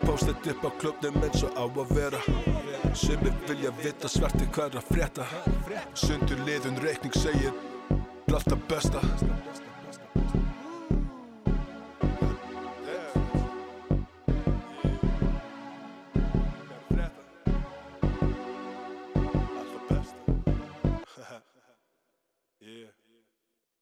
Póstið 0.03 0.51
upp 0.53 0.64
á 0.66 0.70
klubnum 0.80 1.22
eins 1.24 1.45
og 1.47 1.59
á 1.59 1.64
að 1.64 1.95
vera. 1.97 2.20
Sumi 2.95 3.32
vilja 3.49 3.72
vita 3.82 4.09
svarti 4.09 4.49
hvað 4.55 4.74
er 4.74 4.80
að 4.82 4.88
frétta? 4.93 5.28
Sundur 5.95 6.43
liðun 6.47 6.80
reikning 6.84 7.14
segir 7.14 7.55
alltaf 8.30 8.59
besta 8.70 9.01